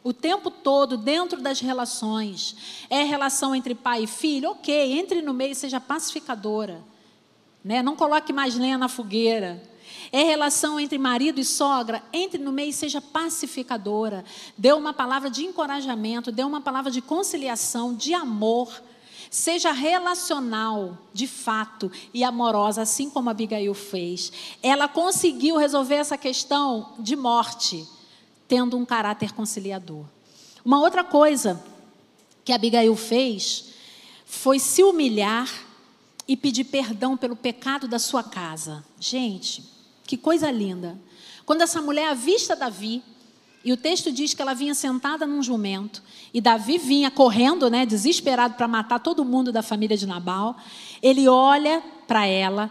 O 0.04 0.12
tempo 0.12 0.50
todo 0.50 0.96
dentro 0.96 1.40
das 1.40 1.60
relações. 1.60 2.84
É 2.90 3.04
relação 3.04 3.54
entre 3.54 3.72
pai 3.72 4.02
e 4.02 4.06
filho? 4.08 4.50
Ok, 4.50 4.98
entre 4.98 5.22
no 5.22 5.32
meio 5.32 5.52
e 5.52 5.54
seja 5.54 5.80
pacificadora. 5.80 6.82
Né? 7.62 7.82
Não 7.82 7.94
coloque 7.94 8.32
mais 8.32 8.56
lenha 8.56 8.76
na 8.76 8.88
fogueira. 8.88 9.62
É 10.12 10.22
relação 10.24 10.78
entre 10.78 10.98
marido 10.98 11.40
e 11.40 11.44
sogra? 11.44 12.02
Entre 12.12 12.38
no 12.38 12.52
meio 12.52 12.68
e 12.68 12.72
seja 12.74 13.00
pacificadora. 13.00 14.22
Dê 14.58 14.70
uma 14.74 14.92
palavra 14.92 15.30
de 15.30 15.42
encorajamento, 15.42 16.30
dê 16.30 16.44
uma 16.44 16.60
palavra 16.60 16.90
de 16.90 17.00
conciliação, 17.00 17.94
de 17.94 18.12
amor. 18.12 18.82
Seja 19.30 19.72
relacional, 19.72 20.98
de 21.14 21.26
fato, 21.26 21.90
e 22.12 22.22
amorosa, 22.22 22.82
assim 22.82 23.08
como 23.08 23.30
Abigail 23.30 23.72
fez. 23.72 24.30
Ela 24.62 24.86
conseguiu 24.86 25.56
resolver 25.56 25.94
essa 25.94 26.18
questão 26.18 26.92
de 26.98 27.16
morte, 27.16 27.88
tendo 28.46 28.76
um 28.76 28.84
caráter 28.84 29.32
conciliador. 29.32 30.04
Uma 30.62 30.78
outra 30.78 31.02
coisa 31.02 31.64
que 32.44 32.52
Abigail 32.52 32.94
fez 32.94 33.72
foi 34.26 34.58
se 34.58 34.82
humilhar 34.82 35.48
e 36.28 36.36
pedir 36.36 36.64
perdão 36.64 37.16
pelo 37.16 37.34
pecado 37.34 37.88
da 37.88 37.98
sua 37.98 38.22
casa. 38.22 38.84
Gente, 39.00 39.72
que 40.12 40.18
coisa 40.18 40.50
linda. 40.50 41.00
Quando 41.46 41.62
essa 41.62 41.80
mulher 41.80 42.10
avista 42.10 42.54
Davi, 42.54 43.02
e 43.64 43.72
o 43.72 43.78
texto 43.78 44.12
diz 44.12 44.34
que 44.34 44.42
ela 44.42 44.52
vinha 44.52 44.74
sentada 44.74 45.26
num 45.26 45.42
jumento, 45.42 46.02
e 46.34 46.38
Davi 46.38 46.76
vinha 46.76 47.10
correndo, 47.10 47.70
né, 47.70 47.86
desesperado 47.86 48.52
para 48.52 48.68
matar 48.68 48.98
todo 48.98 49.24
mundo 49.24 49.50
da 49.50 49.62
família 49.62 49.96
de 49.96 50.06
Nabal. 50.06 50.54
Ele 51.02 51.28
olha 51.28 51.82
para 52.06 52.26
ela, 52.26 52.70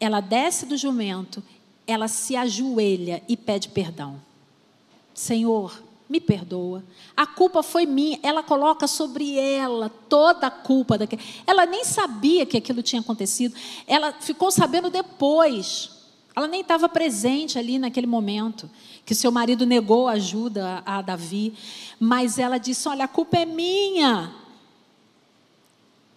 ela 0.00 0.20
desce 0.20 0.66
do 0.66 0.76
jumento, 0.76 1.40
ela 1.86 2.08
se 2.08 2.34
ajoelha 2.34 3.22
e 3.28 3.36
pede 3.36 3.68
perdão. 3.68 4.20
Senhor, 5.14 5.80
me 6.08 6.20
perdoa. 6.20 6.82
A 7.16 7.24
culpa 7.24 7.62
foi 7.62 7.86
minha. 7.86 8.18
Ela 8.20 8.42
coloca 8.42 8.88
sobre 8.88 9.38
ela 9.38 9.88
toda 10.08 10.48
a 10.48 10.50
culpa 10.50 10.98
daquilo. 10.98 11.22
Ela 11.46 11.66
nem 11.66 11.84
sabia 11.84 12.44
que 12.44 12.56
aquilo 12.56 12.82
tinha 12.82 13.00
acontecido. 13.00 13.54
Ela 13.86 14.12
ficou 14.14 14.50
sabendo 14.50 14.90
depois. 14.90 15.99
Ela 16.34 16.46
nem 16.46 16.60
estava 16.60 16.88
presente 16.88 17.58
ali 17.58 17.78
naquele 17.78 18.06
momento 18.06 18.70
que 19.04 19.14
seu 19.14 19.32
marido 19.32 19.66
negou 19.66 20.08
ajuda 20.08 20.82
a 20.86 21.02
Davi, 21.02 21.54
mas 21.98 22.38
ela 22.38 22.58
disse: 22.58 22.88
"Olha, 22.88 23.04
a 23.04 23.08
culpa 23.08 23.38
é 23.38 23.44
minha". 23.44 24.34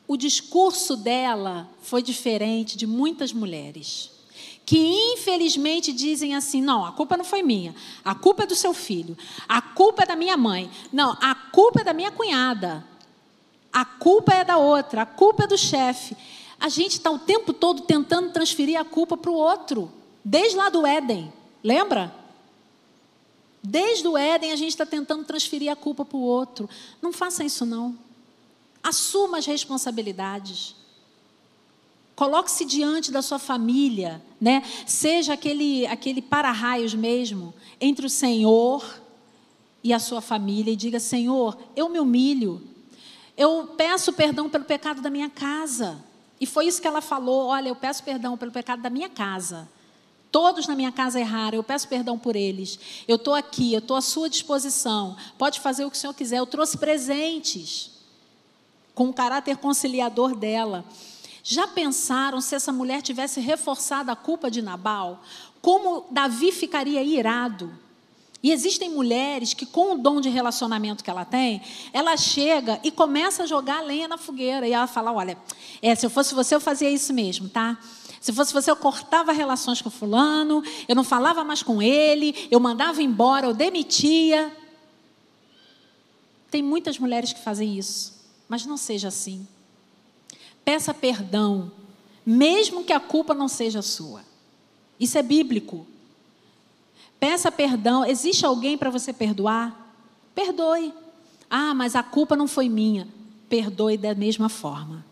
O 0.08 0.16
discurso 0.18 0.96
dela 0.96 1.70
foi 1.82 2.04
diferente 2.04 2.78
de 2.78 2.86
muitas 2.86 3.34
mulheres 3.34 4.12
que 4.66 4.78
infelizmente 5.14 5.92
dizem 5.92 6.36
assim: 6.36 6.62
não, 6.62 6.86
a 6.86 6.92
culpa 6.92 7.18
não 7.18 7.26
foi 7.26 7.44
minha, 7.44 7.76
a 8.04 8.16
culpa 8.16 8.44
é 8.44 8.48
do 8.48 8.56
seu 8.56 8.74
filho, 8.74 9.18
a 9.48 9.62
culpa 9.62 10.04
é 10.04 10.06
da 10.06 10.16
minha 10.16 10.38
mãe, 10.38 10.70
não, 10.92 11.18
a 11.22 11.36
culpa 11.36 11.82
é 11.82 11.84
da 11.84 11.94
minha 11.94 12.12
cunhada, 12.12 12.86
a 13.72 13.84
culpa 13.84 14.34
é 14.34 14.44
da 14.44 14.58
outra, 14.58 15.02
a 15.02 15.06
culpa 15.06 15.44
é 15.44 15.48
do 15.48 15.58
chefe. 15.58 16.16
A 16.60 16.70
gente 16.70 16.94
está 16.94 17.12
o 17.12 17.20
tempo 17.20 17.52
todo 17.52 17.82
tentando 17.82 18.32
transferir 18.32 18.80
a 18.80 18.86
culpa 18.86 19.18
para 19.18 19.32
o 19.32 19.36
outro, 19.36 19.92
desde 20.24 20.58
lá 20.58 20.70
do 20.70 20.86
Éden, 20.86 21.32
lembra? 21.64 22.14
Desde 23.64 24.06
o 24.08 24.18
Éden 24.18 24.52
a 24.52 24.56
gente 24.58 24.72
está 24.72 24.86
tentando 24.86 25.24
transferir 25.24 25.72
a 25.72 25.76
culpa 25.76 26.04
para 26.04 26.18
o 26.18 26.22
outro. 26.22 26.70
Não 27.02 27.14
faça 27.14 27.46
isso 27.46 27.66
não. 27.66 27.98
Assuma 28.84 29.38
as 29.38 29.46
responsabilidades. 29.46 30.76
Coloque-se 32.16 32.66
diante 32.66 33.12
da 33.12 33.22
sua 33.22 33.40
família, 33.40 34.22
né? 34.40 34.62
Seja 34.86 35.34
aquele 35.34 35.88
aquele 35.88 36.22
para-raios 36.22 36.94
mesmo 36.94 37.54
entre 37.80 38.06
o 38.06 38.10
Senhor 38.10 39.02
e 39.84 39.94
a 39.94 40.00
sua 40.00 40.22
família 40.22 40.74
e 40.74 40.76
diga: 40.76 41.00
Senhor, 41.00 41.58
eu 41.76 41.90
me 41.90 42.00
humilho. 42.00 42.62
Eu 43.36 43.74
peço 43.76 44.14
perdão 44.14 44.50
pelo 44.50 44.64
pecado 44.64 45.02
da 45.02 45.10
minha 45.10 45.30
casa. 45.30 46.04
E 46.40 46.46
foi 46.46 46.68
isso 46.68 46.82
que 46.82 46.88
ela 46.88 47.02
falou: 47.02 47.48
Olha, 47.48 47.70
eu 47.70 47.76
peço 47.76 48.04
perdão 48.04 48.38
pelo 48.38 48.52
pecado 48.52 48.82
da 48.82 48.90
minha 48.90 49.10
casa. 49.10 49.68
Todos 50.34 50.66
na 50.66 50.76
minha 50.76 50.92
casa 50.92 51.20
erraram, 51.20 51.58
eu 51.58 51.64
peço 51.64 51.88
perdão 51.88 52.18
por 52.18 52.36
eles. 52.36 52.80
Eu 53.08 53.18
estou 53.18 53.36
aqui, 53.36 53.72
eu 53.72 53.78
estou 53.78 53.96
à 53.96 54.02
sua 54.02 54.28
disposição. 54.28 55.16
Pode 55.38 55.60
fazer 55.60 55.86
o 55.86 55.92
que 55.92 55.96
o 55.96 56.00
Senhor 56.00 56.14
quiser. 56.16 56.40
Eu 56.40 56.48
trouxe 56.48 56.76
presentes 56.76 57.92
com 58.96 59.10
o 59.10 59.14
caráter 59.14 59.58
conciliador 59.58 60.36
dela. 60.36 60.84
Já 61.44 61.68
pensaram 61.68 62.42
se 62.42 62.56
essa 62.56 62.72
mulher 62.72 63.04
tivesse 63.04 63.40
reforçado 63.40 64.10
a 64.10 64.16
culpa 64.16 64.50
de 64.50 64.60
Nabal? 64.64 65.22
Como 65.62 66.08
Davi 66.10 66.52
ficaria 66.52 67.04
irado? 67.04 67.72
E 68.42 68.52
existem 68.52 68.90
mulheres 68.90 69.54
que, 69.54 69.68
com 69.68 69.94
o 69.94 69.98
dom 70.00 70.20
de 70.20 70.30
relacionamento 70.30 71.04
que 71.04 71.12
ela 71.12 71.26
tem, 71.26 71.62
ela 71.94 72.18
chega 72.18 72.80
e 72.84 72.90
começa 72.90 73.44
a 73.44 73.46
jogar 73.46 73.82
lenha 73.82 74.08
na 74.08 74.18
fogueira. 74.18 74.68
E 74.68 74.74
ela 74.74 74.88
fala: 74.88 75.14
Olha, 75.14 75.38
é, 75.80 75.94
se 75.94 76.08
eu 76.08 76.10
fosse 76.10 76.34
você, 76.34 76.56
eu 76.56 76.60
fazia 76.60 76.90
isso 76.90 77.14
mesmo, 77.14 77.48
tá? 77.48 77.78
Se 78.24 78.32
fosse 78.32 78.54
você, 78.54 78.72
eu 78.72 78.76
cortava 78.78 79.34
relações 79.34 79.82
com 79.82 79.90
fulano, 79.90 80.64
eu 80.88 80.96
não 80.96 81.04
falava 81.04 81.44
mais 81.44 81.62
com 81.62 81.82
ele, 81.82 82.48
eu 82.50 82.58
mandava 82.58 83.04
embora, 83.04 83.48
eu 83.48 83.54
demitia. 83.54 84.50
Tem 86.50 86.64
muitas 86.64 86.98
mulheres 86.98 87.34
que 87.34 87.44
fazem 87.44 87.78
isso, 87.78 88.14
mas 88.48 88.66
não 88.66 88.78
seja 88.78 89.10
assim. 89.10 89.46
Peça 90.64 90.94
perdão, 90.94 91.70
mesmo 92.26 92.86
que 92.86 92.94
a 92.94 93.00
culpa 93.02 93.34
não 93.34 93.50
seja 93.50 93.82
sua. 93.82 94.22
Isso 94.98 95.18
é 95.18 95.22
bíblico. 95.22 95.86
Peça 97.20 97.52
perdão. 97.52 98.06
Existe 98.06 98.46
alguém 98.46 98.78
para 98.78 98.90
você 98.90 99.12
perdoar? 99.12 99.94
Perdoe. 100.34 100.94
Ah, 101.50 101.74
mas 101.74 101.94
a 101.94 102.02
culpa 102.02 102.38
não 102.38 102.48
foi 102.48 102.70
minha. 102.70 103.06
Perdoe 103.50 103.98
da 103.98 104.16
mesma 104.16 104.48
forma. 104.48 105.04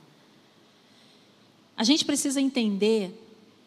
A 1.81 1.83
gente 1.83 2.05
precisa 2.05 2.39
entender 2.39 3.11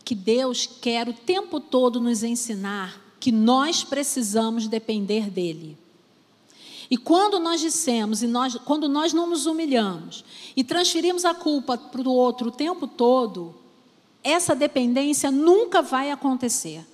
que 0.04 0.14
Deus 0.14 0.68
quer 0.80 1.08
o 1.08 1.12
tempo 1.12 1.58
todo 1.58 2.00
nos 2.00 2.22
ensinar 2.22 3.02
que 3.18 3.32
nós 3.32 3.82
precisamos 3.82 4.68
depender 4.68 5.28
dele. 5.28 5.76
E 6.88 6.96
quando 6.96 7.40
nós 7.40 7.60
dissemos, 7.60 8.22
e 8.22 8.28
nós, 8.28 8.54
quando 8.64 8.88
nós 8.88 9.12
não 9.12 9.26
nos 9.28 9.46
humilhamos 9.46 10.24
e 10.54 10.62
transferimos 10.62 11.24
a 11.24 11.34
culpa 11.34 11.76
para 11.76 12.08
o 12.08 12.12
outro 12.12 12.50
o 12.50 12.52
tempo 12.52 12.86
todo, 12.86 13.52
essa 14.22 14.54
dependência 14.54 15.32
nunca 15.32 15.82
vai 15.82 16.12
acontecer. 16.12 16.86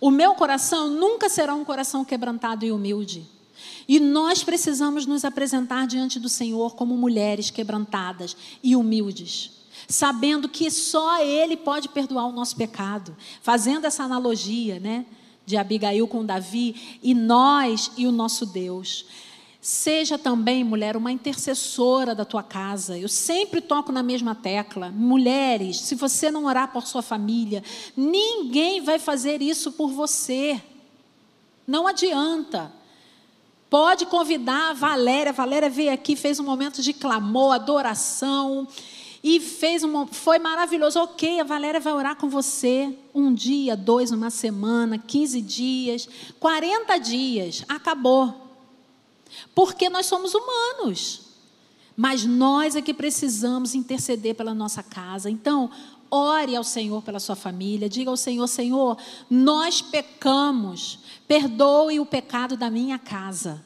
O 0.00 0.08
meu 0.08 0.36
coração 0.36 0.88
nunca 0.88 1.28
será 1.28 1.52
um 1.52 1.64
coração 1.64 2.04
quebrantado 2.04 2.64
e 2.64 2.70
humilde. 2.70 3.26
E 3.88 3.98
nós 3.98 4.44
precisamos 4.44 5.04
nos 5.04 5.24
apresentar 5.24 5.88
diante 5.88 6.20
do 6.20 6.28
Senhor 6.28 6.76
como 6.76 6.96
mulheres 6.96 7.50
quebrantadas 7.50 8.36
e 8.62 8.76
humildes, 8.76 9.58
sabendo 9.90 10.48
que 10.48 10.70
só 10.70 11.20
Ele 11.20 11.56
pode 11.56 11.88
perdoar 11.88 12.26
o 12.26 12.32
nosso 12.32 12.56
pecado. 12.56 13.14
Fazendo 13.42 13.86
essa 13.86 14.04
analogia, 14.04 14.78
né, 14.78 15.04
de 15.44 15.56
Abigail 15.56 16.06
com 16.06 16.24
Davi 16.24 16.98
e 17.02 17.12
nós 17.12 17.90
e 17.96 18.06
o 18.06 18.12
nosso 18.12 18.46
Deus. 18.46 19.04
Seja 19.60 20.16
também, 20.16 20.64
mulher, 20.64 20.96
uma 20.96 21.12
intercessora 21.12 22.14
da 22.14 22.24
tua 22.24 22.42
casa. 22.42 22.96
Eu 22.96 23.08
sempre 23.08 23.60
toco 23.60 23.92
na 23.92 24.02
mesma 24.02 24.34
tecla. 24.34 24.90
Mulheres, 24.90 25.80
se 25.80 25.94
você 25.94 26.30
não 26.30 26.46
orar 26.46 26.72
por 26.72 26.86
sua 26.86 27.02
família, 27.02 27.62
ninguém 27.94 28.80
vai 28.80 28.98
fazer 28.98 29.42
isso 29.42 29.72
por 29.72 29.90
você. 29.90 30.62
Não 31.66 31.86
adianta. 31.86 32.72
Pode 33.68 34.06
convidar 34.06 34.70
a 34.70 34.72
Valéria. 34.72 35.30
A 35.30 35.34
Valéria 35.34 35.68
veio 35.68 35.92
aqui, 35.92 36.16
fez 36.16 36.40
um 36.40 36.44
momento 36.44 36.80
de 36.80 36.92
clamor, 36.92 37.52
adoração. 37.52 38.66
E 39.22 39.38
fez 39.38 39.84
um, 39.84 40.06
foi 40.06 40.38
maravilhoso. 40.38 40.98
Ok, 41.00 41.40
a 41.40 41.44
Valéria 41.44 41.78
vai 41.78 41.92
orar 41.92 42.16
com 42.16 42.28
você 42.28 42.96
um 43.14 43.32
dia, 43.34 43.76
dois, 43.76 44.10
uma 44.10 44.30
semana, 44.30 44.96
15 44.96 45.40
dias, 45.42 46.08
40 46.38 46.98
dias. 46.98 47.64
Acabou. 47.68 48.34
Porque 49.54 49.88
nós 49.90 50.06
somos 50.06 50.34
humanos. 50.34 51.22
Mas 51.96 52.24
nós 52.24 52.76
é 52.76 52.80
que 52.80 52.94
precisamos 52.94 53.74
interceder 53.74 54.34
pela 54.34 54.54
nossa 54.54 54.82
casa. 54.82 55.28
Então, 55.28 55.70
ore 56.10 56.56
ao 56.56 56.64
Senhor 56.64 57.02
pela 57.02 57.20
sua 57.20 57.36
família. 57.36 57.88
Diga 57.88 58.10
ao 58.10 58.16
Senhor: 58.16 58.46
Senhor, 58.46 58.96
nós 59.28 59.82
pecamos. 59.82 60.98
Perdoe 61.28 62.00
o 62.00 62.06
pecado 62.06 62.56
da 62.56 62.70
minha 62.70 62.98
casa. 62.98 63.62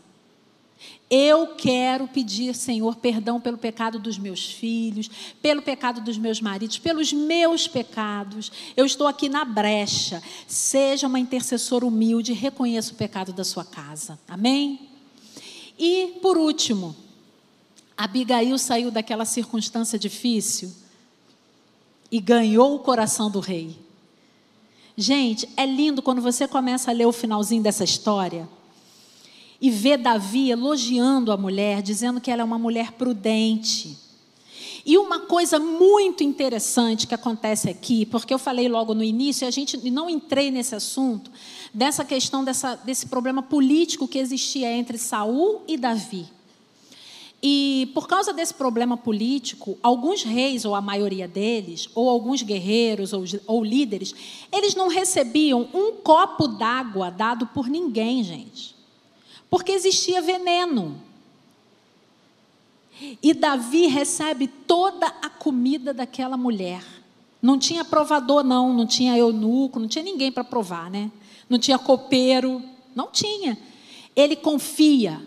Eu 1.10 1.48
quero 1.48 2.08
pedir, 2.08 2.54
Senhor, 2.54 2.96
perdão 2.96 3.40
pelo 3.40 3.58
pecado 3.58 3.98
dos 3.98 4.18
meus 4.18 4.46
filhos, 4.46 5.10
pelo 5.40 5.60
pecado 5.62 6.00
dos 6.00 6.16
meus 6.16 6.40
maridos, 6.40 6.78
pelos 6.78 7.12
meus 7.12 7.68
pecados. 7.68 8.50
Eu 8.76 8.86
estou 8.86 9.06
aqui 9.06 9.28
na 9.28 9.44
brecha. 9.44 10.22
Seja 10.46 11.06
uma 11.06 11.20
intercessora 11.20 11.86
humilde, 11.86 12.32
reconheça 12.32 12.92
o 12.92 12.96
pecado 12.96 13.32
da 13.32 13.44
sua 13.44 13.64
casa. 13.64 14.18
Amém? 14.26 14.88
E, 15.78 16.18
por 16.22 16.38
último, 16.38 16.96
Abigail 17.96 18.56
saiu 18.58 18.90
daquela 18.90 19.24
circunstância 19.24 19.98
difícil 19.98 20.72
e 22.10 22.18
ganhou 22.18 22.74
o 22.74 22.80
coração 22.80 23.30
do 23.30 23.40
rei. 23.40 23.76
Gente, 24.96 25.48
é 25.56 25.66
lindo 25.66 26.00
quando 26.00 26.22
você 26.22 26.48
começa 26.48 26.90
a 26.90 26.94
ler 26.94 27.06
o 27.06 27.12
finalzinho 27.12 27.62
dessa 27.62 27.84
história 27.84 28.48
e 29.60 29.70
vê 29.70 29.96
Davi 29.96 30.50
elogiando 30.50 31.32
a 31.32 31.36
mulher, 31.36 31.82
dizendo 31.82 32.20
que 32.20 32.30
ela 32.30 32.42
é 32.42 32.44
uma 32.44 32.58
mulher 32.58 32.92
prudente. 32.92 33.96
E 34.86 34.98
uma 34.98 35.20
coisa 35.20 35.58
muito 35.58 36.22
interessante 36.22 37.06
que 37.06 37.14
acontece 37.14 37.70
aqui, 37.70 38.04
porque 38.04 38.34
eu 38.34 38.38
falei 38.38 38.68
logo 38.68 38.92
no 38.92 39.02
início, 39.02 39.44
e 39.44 39.48
a 39.48 39.50
gente 39.50 39.78
não 39.90 40.10
entrei 40.10 40.50
nesse 40.50 40.74
assunto, 40.74 41.30
dessa 41.72 42.04
questão 42.04 42.44
dessa, 42.44 42.74
desse 42.74 43.06
problema 43.06 43.42
político 43.42 44.06
que 44.06 44.18
existia 44.18 44.70
entre 44.70 44.98
Saul 44.98 45.62
e 45.66 45.78
Davi. 45.78 46.26
E 47.46 47.90
por 47.94 48.06
causa 48.06 48.32
desse 48.32 48.54
problema 48.54 48.96
político, 48.96 49.78
alguns 49.82 50.22
reis, 50.22 50.64
ou 50.64 50.74
a 50.74 50.80
maioria 50.80 51.28
deles, 51.28 51.88
ou 51.94 52.08
alguns 52.08 52.42
guerreiros 52.42 53.12
ou, 53.12 53.22
ou 53.46 53.62
líderes, 53.62 54.14
eles 54.50 54.74
não 54.74 54.88
recebiam 54.88 55.68
um 55.74 55.92
copo 55.92 56.46
d'água 56.48 57.10
dado 57.10 57.46
por 57.48 57.68
ninguém, 57.68 58.24
gente. 58.24 58.73
Porque 59.54 59.70
existia 59.70 60.20
veneno. 60.20 61.00
E 63.22 63.32
Davi 63.32 63.86
recebe 63.86 64.48
toda 64.48 65.06
a 65.06 65.30
comida 65.30 65.94
daquela 65.94 66.36
mulher. 66.36 66.84
Não 67.40 67.56
tinha 67.56 67.84
provador, 67.84 68.42
não, 68.42 68.72
não 68.74 68.84
tinha 68.84 69.16
eunuco, 69.16 69.78
não 69.78 69.86
tinha 69.86 70.02
ninguém 70.02 70.32
para 70.32 70.42
provar, 70.42 70.90
né? 70.90 71.08
Não 71.48 71.56
tinha 71.56 71.78
copeiro, 71.78 72.60
não 72.96 73.12
tinha. 73.12 73.56
Ele 74.16 74.34
confia 74.34 75.24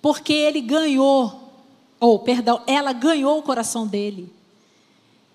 porque 0.00 0.32
ele 0.32 0.62
ganhou, 0.62 1.52
ou 2.00 2.18
perdão, 2.20 2.62
ela 2.66 2.94
ganhou 2.94 3.38
o 3.38 3.42
coração 3.42 3.86
dele. 3.86 4.32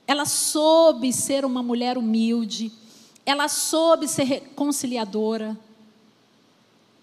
Ela 0.08 0.26
soube 0.26 1.14
ser 1.14 1.46
uma 1.46 1.62
mulher 1.62 2.00
humilde, 2.00 2.72
ela 3.24 3.48
soube 3.48 4.08
ser 4.08 4.24
reconciliadora, 4.24 5.56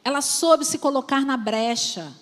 ela 0.06 0.20
soube 0.20 0.64
se 0.64 0.78
colocar 0.78 1.26
na 1.26 1.36
brecha. 1.36 2.12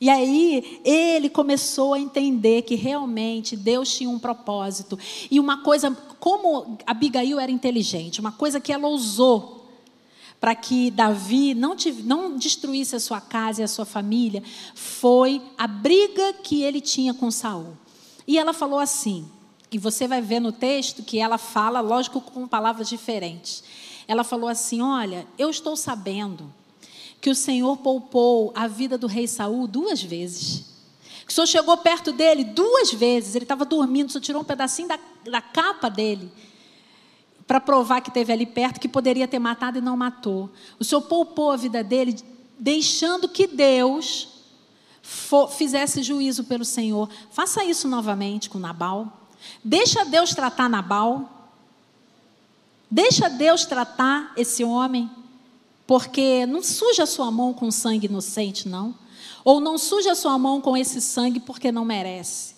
E 0.00 0.08
aí 0.08 0.80
ele 0.84 1.28
começou 1.28 1.94
a 1.94 1.98
entender 1.98 2.62
que 2.62 2.76
realmente 2.76 3.56
Deus 3.56 3.92
tinha 3.92 4.08
um 4.08 4.20
propósito. 4.20 4.96
E 5.28 5.40
uma 5.40 5.64
coisa, 5.64 5.90
como 6.20 6.78
Abigail 6.86 7.40
era 7.40 7.50
inteligente, 7.50 8.20
uma 8.20 8.30
coisa 8.30 8.60
que 8.60 8.72
ela 8.72 8.86
ousou 8.86 9.66
para 10.38 10.54
que 10.54 10.92
Davi 10.92 11.54
não, 11.54 11.74
não 12.04 12.36
destruísse 12.36 12.94
a 12.94 13.00
sua 13.00 13.20
casa 13.20 13.62
e 13.62 13.64
a 13.64 13.68
sua 13.68 13.84
família, 13.84 14.40
foi 14.76 15.42
a 15.58 15.66
briga 15.66 16.34
que 16.34 16.62
ele 16.62 16.80
tinha 16.80 17.12
com 17.12 17.32
Saul. 17.32 17.76
E 18.28 18.38
ela 18.38 18.52
falou 18.52 18.78
assim, 18.78 19.28
e 19.72 19.76
você 19.76 20.06
vai 20.06 20.22
ver 20.22 20.38
no 20.38 20.52
texto 20.52 21.02
que 21.02 21.18
ela 21.18 21.36
fala, 21.36 21.80
lógico, 21.80 22.20
com 22.20 22.46
palavras 22.46 22.88
diferentes. 22.88 23.64
Ela 24.06 24.22
falou 24.22 24.48
assim: 24.48 24.80
Olha, 24.80 25.26
eu 25.36 25.50
estou 25.50 25.76
sabendo 25.76 26.56
que 27.20 27.30
o 27.30 27.34
Senhor 27.34 27.76
poupou 27.78 28.52
a 28.54 28.66
vida 28.66 28.96
do 28.96 29.06
rei 29.06 29.26
Saul 29.26 29.66
duas 29.66 30.02
vezes. 30.02 30.64
Que 31.26 31.32
o 31.32 31.34
Senhor 31.34 31.46
chegou 31.46 31.76
perto 31.76 32.12
dele 32.12 32.44
duas 32.44 32.92
vezes. 32.92 33.34
Ele 33.34 33.44
estava 33.44 33.64
dormindo, 33.64 34.10
só 34.10 34.20
tirou 34.20 34.42
um 34.42 34.44
pedacinho 34.44 34.88
da, 34.88 34.98
da 35.24 35.40
capa 35.40 35.88
dele 35.88 36.30
para 37.48 37.60
provar 37.60 38.02
que 38.02 38.10
teve 38.10 38.30
ali 38.30 38.44
perto, 38.44 38.78
que 38.78 38.88
poderia 38.88 39.26
ter 39.26 39.38
matado 39.38 39.78
e 39.78 39.80
não 39.80 39.96
matou. 39.96 40.50
O 40.78 40.84
Senhor 40.84 41.00
poupou 41.00 41.50
a 41.50 41.56
vida 41.56 41.82
dele, 41.82 42.14
deixando 42.58 43.26
que 43.26 43.46
Deus 43.46 44.28
for, 45.00 45.50
fizesse 45.50 46.02
juízo 46.02 46.44
pelo 46.44 46.64
Senhor. 46.64 47.08
Faça 47.30 47.64
isso 47.64 47.88
novamente 47.88 48.50
com 48.50 48.58
Nabal. 48.58 49.26
Deixa 49.64 50.04
Deus 50.04 50.34
tratar 50.34 50.68
Nabal. 50.68 51.50
Deixa 52.90 53.30
Deus 53.30 53.64
tratar 53.64 54.32
esse 54.36 54.62
homem. 54.62 55.10
Porque 55.88 56.44
não 56.44 56.62
suja 56.62 57.04
a 57.04 57.06
sua 57.06 57.30
mão 57.30 57.54
com 57.54 57.70
sangue 57.70 58.08
inocente, 58.08 58.68
não. 58.68 58.94
Ou 59.42 59.58
não 59.58 59.78
suja 59.78 60.12
a 60.12 60.14
sua 60.14 60.38
mão 60.38 60.60
com 60.60 60.76
esse 60.76 61.00
sangue 61.00 61.40
porque 61.40 61.72
não 61.72 61.82
merece. 61.82 62.54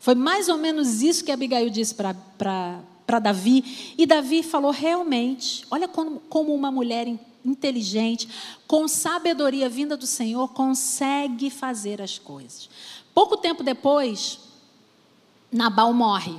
Foi 0.00 0.16
mais 0.16 0.48
ou 0.48 0.58
menos 0.58 1.00
isso 1.00 1.24
que 1.24 1.30
Abigail 1.30 1.70
disse 1.70 1.94
para 1.94 3.20
Davi. 3.22 3.94
E 3.96 4.04
Davi 4.04 4.42
falou: 4.42 4.72
realmente, 4.72 5.64
olha 5.70 5.86
como, 5.86 6.18
como 6.28 6.52
uma 6.52 6.72
mulher 6.72 7.06
inteligente, 7.44 8.28
com 8.66 8.88
sabedoria 8.88 9.68
vinda 9.68 9.96
do 9.96 10.04
Senhor, 10.04 10.48
consegue 10.48 11.50
fazer 11.50 12.02
as 12.02 12.18
coisas. 12.18 12.68
Pouco 13.14 13.36
tempo 13.36 13.62
depois, 13.62 14.40
Nabal 15.52 15.92
morre. 15.94 16.34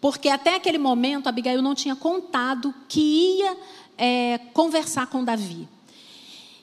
Porque 0.00 0.30
até 0.30 0.54
aquele 0.54 0.78
momento 0.78 1.28
Abigail 1.28 1.60
não 1.60 1.74
tinha 1.74 1.96
contado 1.96 2.74
que 2.88 3.00
ia 3.40 3.56
é, 3.96 4.38
conversar 4.52 5.06
com 5.06 5.24
Davi. 5.24 5.68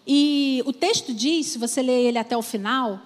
E 0.05 0.63
o 0.65 0.73
texto 0.73 1.13
diz, 1.13 1.47
se 1.47 1.57
você 1.57 1.81
ler 1.81 2.07
ele 2.07 2.17
até 2.17 2.35
o 2.35 2.41
final, 2.41 2.99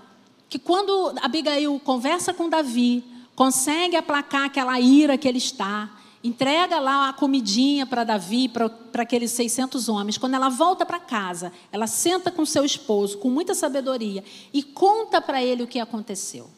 que 0.50 0.58
quando 0.58 1.14
Abigail 1.22 1.80
conversa 1.84 2.34
com 2.34 2.50
Davi, 2.50 3.04
consegue 3.36 3.96
aplacar 3.96 4.46
aquela 4.46 4.80
ira 4.80 5.18
que 5.18 5.28
ele 5.28 5.38
está, 5.38 5.90
entrega 6.24 6.80
lá 6.80 7.10
a 7.10 7.14
comidinha 7.14 7.86
para 7.86 8.04
Davi, 8.04 8.50
para 8.50 9.04
aqueles 9.04 9.32
600 9.32 9.88
homens. 9.90 10.18
Quando 10.18 10.34
ela 10.34 10.50
volta 10.50 10.86
para 10.86 11.00
casa, 11.00 11.52
ela 11.72 11.86
senta 11.86 12.32
com 12.32 12.46
seu 12.46 12.66
esposo, 12.66 13.18
com 13.20 13.30
muita 13.30 13.54
sabedoria, 13.54 14.24
e 14.52 14.64
conta 14.64 15.22
para 15.22 15.44
ele 15.44 15.64
o 15.64 15.68
que 15.68 15.80
aconteceu. 15.80 16.50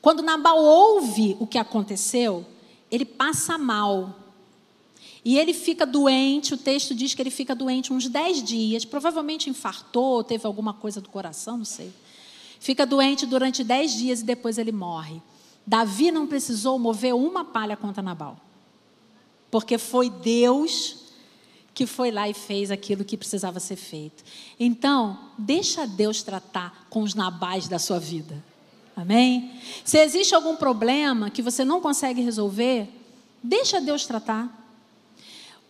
Quando 0.00 0.22
Nabal 0.22 0.58
ouve 0.62 1.36
o 1.38 1.46
que 1.46 1.58
aconteceu, 1.58 2.44
ele 2.90 3.04
passa 3.04 3.58
mal. 3.58 4.14
E 5.26 5.36
ele 5.36 5.52
fica 5.52 5.84
doente, 5.84 6.54
o 6.54 6.56
texto 6.56 6.94
diz 6.94 7.12
que 7.12 7.20
ele 7.20 7.30
fica 7.30 7.52
doente 7.52 7.92
uns 7.92 8.08
10 8.08 8.44
dias, 8.44 8.84
provavelmente 8.84 9.50
infartou, 9.50 10.22
teve 10.22 10.46
alguma 10.46 10.72
coisa 10.72 11.00
do 11.00 11.08
coração, 11.08 11.58
não 11.58 11.64
sei. 11.64 11.92
Fica 12.60 12.86
doente 12.86 13.26
durante 13.26 13.64
10 13.64 13.94
dias 13.94 14.20
e 14.20 14.24
depois 14.24 14.56
ele 14.56 14.70
morre. 14.70 15.20
Davi 15.66 16.12
não 16.12 16.28
precisou 16.28 16.78
mover 16.78 17.12
uma 17.12 17.44
palha 17.44 17.76
contra 17.76 18.00
Nabal 18.00 18.46
porque 19.50 19.78
foi 19.78 20.10
Deus 20.10 20.98
que 21.72 21.86
foi 21.86 22.10
lá 22.10 22.28
e 22.28 22.34
fez 22.34 22.70
aquilo 22.70 23.04
que 23.04 23.16
precisava 23.18 23.60
ser 23.60 23.76
feito. 23.76 24.24
Então, 24.58 25.18
deixa 25.36 25.86
Deus 25.86 26.22
tratar 26.22 26.86
com 26.88 27.02
os 27.02 27.14
nabais 27.14 27.68
da 27.68 27.78
sua 27.78 27.98
vida. 27.98 28.42
Amém? 28.94 29.50
Se 29.84 29.98
existe 29.98 30.34
algum 30.34 30.56
problema 30.56 31.28
que 31.28 31.42
você 31.42 31.64
não 31.66 31.82
consegue 31.82 32.22
resolver, 32.22 32.88
deixa 33.42 33.78
Deus 33.78 34.06
tratar. 34.06 34.65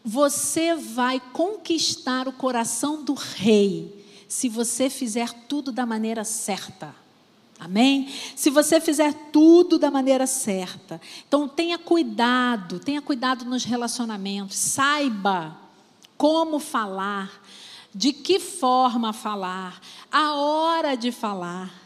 Você 0.08 0.72
vai 0.76 1.20
conquistar 1.32 2.28
o 2.28 2.32
coração 2.32 3.02
do 3.02 3.12
rei 3.12 4.06
se 4.28 4.48
você 4.48 4.88
fizer 4.88 5.32
tudo 5.48 5.72
da 5.72 5.84
maneira 5.84 6.22
certa. 6.22 6.94
Amém? 7.58 8.08
Se 8.36 8.48
você 8.48 8.80
fizer 8.80 9.12
tudo 9.32 9.80
da 9.80 9.90
maneira 9.90 10.24
certa. 10.24 11.00
Então 11.26 11.48
tenha 11.48 11.76
cuidado, 11.76 12.78
tenha 12.78 13.02
cuidado 13.02 13.44
nos 13.44 13.64
relacionamentos. 13.64 14.56
Saiba 14.56 15.58
como 16.16 16.60
falar, 16.60 17.42
de 17.92 18.12
que 18.12 18.38
forma 18.38 19.12
falar, 19.12 19.80
a 20.12 20.36
hora 20.36 20.94
de 20.94 21.10
falar. 21.10 21.82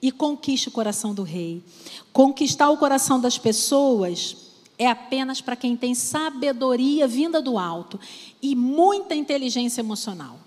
E 0.00 0.12
conquiste 0.12 0.68
o 0.68 0.72
coração 0.72 1.12
do 1.12 1.24
rei. 1.24 1.64
Conquistar 2.12 2.70
o 2.70 2.76
coração 2.76 3.18
das 3.18 3.38
pessoas 3.38 4.43
é 4.78 4.88
apenas 4.88 5.40
para 5.40 5.56
quem 5.56 5.76
tem 5.76 5.94
sabedoria 5.94 7.06
vinda 7.06 7.40
do 7.40 7.58
alto 7.58 7.98
e 8.42 8.56
muita 8.56 9.14
inteligência 9.14 9.80
emocional. 9.80 10.38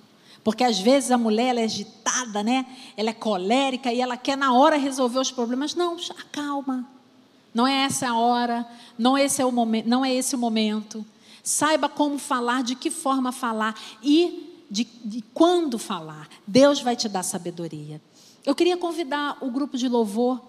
Porque 0.43 0.63
às 0.63 0.79
vezes 0.79 1.11
a 1.11 1.17
mulher 1.17 1.47
ela 1.47 1.59
é 1.61 1.63
agitada, 1.63 2.41
né? 2.41 2.65
Ela 2.95 3.09
é 3.09 3.13
colérica 3.13 3.91
e 3.91 3.99
ela 3.99 4.15
quer 4.15 4.37
na 4.37 4.53
hora 4.53 4.77
resolver 4.77 5.19
os 5.19 5.31
problemas. 5.31 5.75
Não, 5.75 5.97
calma. 6.31 6.87
Não 7.53 7.67
é 7.67 7.83
essa 7.83 8.09
a 8.09 8.17
hora, 8.17 8.67
não 8.97 9.17
esse 9.17 9.41
é 9.41 9.45
o 9.45 9.51
momento, 9.51 9.87
não 9.87 10.05
é 10.05 10.13
esse 10.13 10.35
o 10.35 10.39
momento. 10.39 11.05
Saiba 11.43 11.89
como 11.89 12.17
falar, 12.17 12.63
de 12.63 12.75
que 12.75 12.91
forma 12.91 13.31
falar 13.31 13.73
e 14.03 14.63
de, 14.69 14.87
de 15.03 15.23
quando 15.33 15.79
falar. 15.79 16.29
Deus 16.45 16.81
vai 16.81 16.95
te 16.95 17.09
dar 17.09 17.23
sabedoria. 17.23 18.01
Eu 18.45 18.53
queria 18.53 18.77
convidar 18.77 19.37
o 19.41 19.49
grupo 19.49 19.77
de 19.77 19.87
louvor 19.87 20.41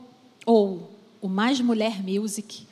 ou 0.44 0.92
o 1.20 1.28
Mais 1.28 1.60
Mulher 1.60 2.02
Music 2.02 2.67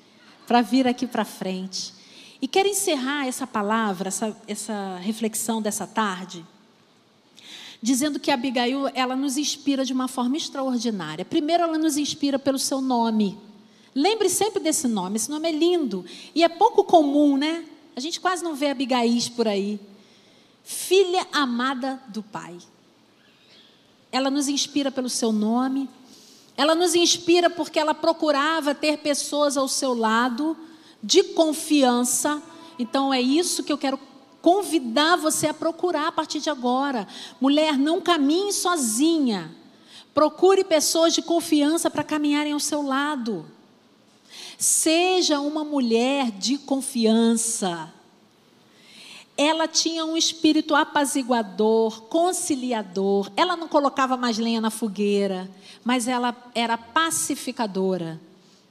para 0.47 0.62
vir 0.62 0.86
aqui 0.86 1.07
para 1.07 1.24
frente. 1.24 1.92
E 2.40 2.47
quero 2.47 2.68
encerrar 2.68 3.26
essa 3.26 3.47
palavra, 3.47 4.09
essa, 4.09 4.36
essa 4.47 4.97
reflexão 4.99 5.61
dessa 5.61 5.86
tarde 5.86 6.44
dizendo 7.82 8.18
que 8.18 8.30
Abigail 8.30 8.88
ela 8.94 9.14
nos 9.14 9.36
inspira 9.36 9.84
de 9.84 9.92
uma 9.92 10.09
forma 10.09 10.36
extraordinária. 10.36 11.24
Primeiro, 11.24 11.62
ela 11.62 11.78
nos 11.78 11.97
inspira 11.97 12.38
pelo 12.38 12.59
seu 12.59 12.80
nome. 12.80 13.38
Lembre 13.94 14.28
sempre 14.28 14.61
desse 14.61 14.88
nome. 14.88 15.16
Esse 15.16 15.30
nome 15.30 15.49
é 15.49 15.53
lindo 15.53 16.05
e 16.34 16.42
é 16.42 16.49
pouco 16.49 16.84
comum, 16.84 17.36
né? 17.36 17.64
A 17.94 18.01
gente 18.01 18.20
quase 18.20 18.42
não 18.42 18.55
vê 18.55 18.70
Abigail 18.70 19.18
por 19.34 19.49
aí. 19.49 19.80
Filha 20.64 21.26
amada 21.32 22.03
do 22.09 22.22
Pai. 22.22 22.59
ela 24.11 24.30
nos 24.30 24.49
inspira 24.49 24.90
pelo 24.90 25.09
seu 25.09 25.30
nome, 25.30 25.88
ela 26.57 26.75
nos 26.75 26.95
inspira 26.95 27.51
porque 27.51 27.79
ela 27.79 27.95
procurava 27.95 28.75
ter 28.75 28.99
pessoas 28.99 29.57
ao 29.57 29.69
seu 29.69 29.95
lado 29.95 30.57
de 31.03 31.23
confiança. 31.23 32.43
Então 32.79 33.13
é 33.13 33.21
isso 33.21 33.63
que 33.63 33.73
eu 33.73 33.79
quero 33.79 33.99
convidar 34.41 35.17
você 35.17 35.49
a 35.49 35.55
procurar 35.55 36.09
a 36.09 36.13
partir 36.13 36.41
de 36.41 36.49
agora. 36.49 37.07
Mulher, 37.41 37.77
não 37.77 38.01
caminhe 38.01 38.53
sozinha. 38.53 39.55
Procure 40.15 40.65
pessoas 40.65 41.13
de 41.13 41.21
confiança 41.21 41.91
para 41.91 42.03
caminharem 42.03 42.53
ao 42.53 42.61
seu 42.61 42.81
lado. 42.81 43.45
Seja 44.57 45.41
uma 45.41 45.63
mulher 45.63 46.31
de 46.31 46.57
confiança. 46.57 47.93
Ela 49.37 49.68
tinha 49.68 50.05
um 50.05 50.16
espírito 50.16 50.74
apaziguador, 50.74 52.03
conciliador. 52.05 53.30
Ela 53.37 53.57
não 53.57 53.68
colocava 53.68 54.16
mais 54.16 54.39
lenha 54.39 54.61
na 54.61 54.70
fogueira, 54.70 55.51
mas 55.84 56.09
ela 56.09 56.34
era 56.55 56.78
pacificadora. 56.78 58.18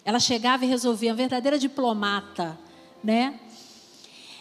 Ela 0.03 0.19
chegava 0.19 0.65
e 0.65 0.67
resolvia, 0.67 1.11
uma 1.11 1.17
verdadeira 1.17 1.59
diplomata, 1.59 2.57
né? 3.03 3.39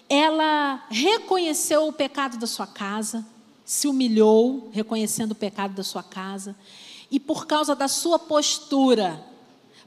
Ela 0.09 0.85
reconheceu 0.91 1.89
o 1.89 1.93
pecado 1.93 2.39
da 2.39 2.47
sua 2.47 2.67
casa, 2.67 3.25
se 3.65 3.89
humilhou, 3.89 4.71
reconhecendo 4.73 5.33
o 5.33 5.35
pecado 5.35 5.75
da 5.75 5.83
sua 5.83 6.03
casa, 6.03 6.57
e 7.11 7.19
por 7.19 7.47
causa 7.47 7.75
da 7.75 7.89
sua 7.89 8.19
postura, 8.19 9.25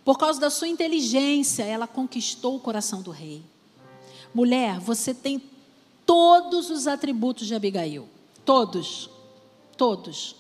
por 0.04 0.18
causa 0.18 0.40
da 0.40 0.50
sua 0.50 0.68
inteligência, 0.68 1.64
ela 1.64 1.86
conquistou 1.86 2.56
o 2.56 2.60
coração 2.60 3.02
do 3.02 3.12
rei. 3.12 3.44
Mulher, 4.34 4.80
você 4.80 5.14
tem 5.14 5.42
todos 6.08 6.72
os 6.72 6.88
atributos 6.88 7.46
de 7.46 7.54
Abigail. 7.54 8.08
Todos. 8.46 9.10
Todos. 9.76 10.36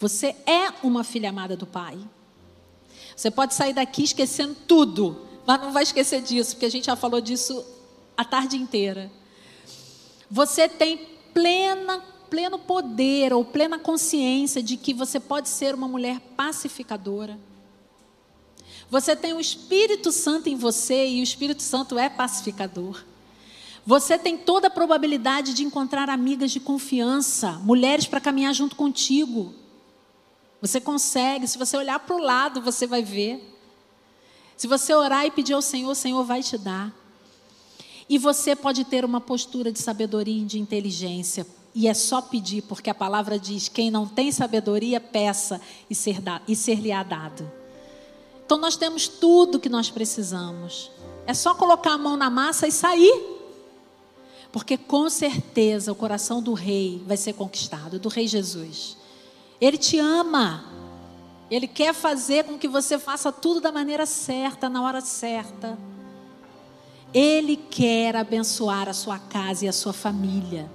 Você 0.00 0.34
é 0.46 0.72
uma 0.82 1.04
filha 1.04 1.28
amada 1.28 1.56
do 1.56 1.66
Pai. 1.66 1.98
Você 3.14 3.30
pode 3.30 3.54
sair 3.54 3.74
daqui 3.74 4.02
esquecendo 4.02 4.56
tudo, 4.66 5.26
mas 5.46 5.60
não 5.60 5.72
vai 5.72 5.82
esquecer 5.82 6.22
disso, 6.22 6.52
porque 6.52 6.64
a 6.64 6.70
gente 6.70 6.86
já 6.86 6.96
falou 6.96 7.20
disso 7.20 7.62
a 8.16 8.24
tarde 8.24 8.56
inteira. 8.56 9.12
Você 10.30 10.68
tem 10.68 11.06
plena, 11.34 12.02
pleno 12.30 12.58
poder 12.58 13.34
ou 13.34 13.44
plena 13.44 13.78
consciência 13.78 14.62
de 14.62 14.78
que 14.78 14.94
você 14.94 15.20
pode 15.20 15.50
ser 15.50 15.74
uma 15.74 15.86
mulher 15.86 16.18
pacificadora. 16.34 17.38
Você 18.88 19.14
tem 19.14 19.34
o 19.34 19.40
Espírito 19.40 20.10
Santo 20.10 20.48
em 20.48 20.56
você 20.56 21.06
e 21.06 21.20
o 21.20 21.22
Espírito 21.22 21.62
Santo 21.62 21.98
é 21.98 22.08
pacificador. 22.08 23.09
Você 23.90 24.16
tem 24.16 24.38
toda 24.38 24.68
a 24.68 24.70
probabilidade 24.70 25.52
de 25.52 25.64
encontrar 25.64 26.08
amigas 26.08 26.52
de 26.52 26.60
confiança, 26.60 27.54
mulheres 27.64 28.06
para 28.06 28.20
caminhar 28.20 28.54
junto 28.54 28.76
contigo. 28.76 29.52
Você 30.60 30.80
consegue, 30.80 31.48
se 31.48 31.58
você 31.58 31.76
olhar 31.76 31.98
para 31.98 32.14
o 32.14 32.20
lado, 32.20 32.62
você 32.62 32.86
vai 32.86 33.02
ver. 33.02 33.42
Se 34.56 34.68
você 34.68 34.94
orar 34.94 35.26
e 35.26 35.32
pedir 35.32 35.54
ao 35.54 35.60
Senhor, 35.60 35.90
o 35.90 35.94
Senhor 35.96 36.22
vai 36.22 36.40
te 36.40 36.56
dar. 36.56 36.94
E 38.08 38.16
você 38.16 38.54
pode 38.54 38.84
ter 38.84 39.04
uma 39.04 39.20
postura 39.20 39.72
de 39.72 39.80
sabedoria 39.80 40.40
e 40.40 40.46
de 40.46 40.60
inteligência. 40.60 41.44
E 41.74 41.88
é 41.88 41.94
só 41.94 42.22
pedir, 42.22 42.62
porque 42.62 42.90
a 42.90 42.94
palavra 42.94 43.40
diz: 43.40 43.68
quem 43.68 43.90
não 43.90 44.06
tem 44.06 44.30
sabedoria, 44.30 45.00
peça 45.00 45.60
e 45.90 45.96
ser-lhe 45.96 46.54
ser 46.54 47.04
dado. 47.06 47.50
Então 48.46 48.56
nós 48.56 48.76
temos 48.76 49.08
tudo 49.08 49.58
que 49.58 49.68
nós 49.68 49.90
precisamos. 49.90 50.92
É 51.26 51.34
só 51.34 51.56
colocar 51.56 51.94
a 51.94 51.98
mão 51.98 52.16
na 52.16 52.30
massa 52.30 52.68
e 52.68 52.70
sair. 52.70 53.39
Porque 54.52 54.76
com 54.76 55.08
certeza 55.08 55.92
o 55.92 55.94
coração 55.94 56.42
do 56.42 56.54
rei 56.54 57.02
vai 57.06 57.16
ser 57.16 57.34
conquistado, 57.34 57.98
do 57.98 58.08
rei 58.08 58.26
Jesus. 58.26 58.96
Ele 59.60 59.78
te 59.78 59.98
ama. 59.98 60.64
Ele 61.50 61.66
quer 61.66 61.94
fazer 61.94 62.44
com 62.44 62.58
que 62.58 62.68
você 62.68 62.98
faça 62.98 63.30
tudo 63.30 63.60
da 63.60 63.70
maneira 63.70 64.06
certa, 64.06 64.68
na 64.68 64.82
hora 64.82 65.00
certa. 65.00 65.78
Ele 67.12 67.56
quer 67.56 68.16
abençoar 68.16 68.88
a 68.88 68.92
sua 68.92 69.18
casa 69.18 69.64
e 69.64 69.68
a 69.68 69.72
sua 69.72 69.92
família. 69.92 70.70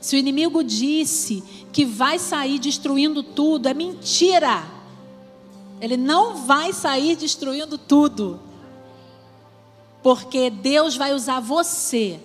Se 0.00 0.16
o 0.16 0.18
inimigo 0.18 0.62
disse 0.62 1.42
que 1.72 1.84
vai 1.84 2.18
sair 2.18 2.58
destruindo 2.58 3.22
tudo, 3.22 3.68
é 3.68 3.74
mentira. 3.74 4.64
Ele 5.80 5.96
não 5.96 6.36
vai 6.46 6.72
sair 6.72 7.16
destruindo 7.16 7.76
tudo. 7.76 8.40
Porque 10.02 10.48
Deus 10.48 10.96
vai 10.96 11.12
usar 11.14 11.40
você 11.40 12.20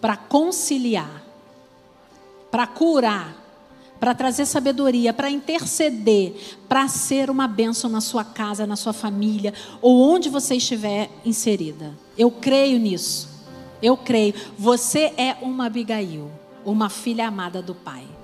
para 0.00 0.16
conciliar, 0.16 1.22
para 2.50 2.66
curar, 2.66 3.36
para 3.98 4.14
trazer 4.14 4.46
sabedoria, 4.46 5.12
para 5.12 5.30
interceder, 5.30 6.34
para 6.68 6.86
ser 6.88 7.30
uma 7.30 7.48
bênção 7.48 7.90
na 7.90 8.00
sua 8.00 8.24
casa, 8.24 8.66
na 8.66 8.76
sua 8.76 8.92
família, 8.92 9.52
ou 9.82 10.00
onde 10.00 10.28
você 10.28 10.54
estiver 10.54 11.10
inserida. 11.24 11.92
Eu 12.16 12.30
creio 12.30 12.78
nisso. 12.78 13.28
Eu 13.82 13.96
creio. 13.96 14.34
Você 14.56 15.12
é 15.16 15.36
uma 15.42 15.66
Abigail, 15.66 16.30
uma 16.64 16.88
filha 16.88 17.26
amada 17.26 17.60
do 17.60 17.74
Pai. 17.74 18.17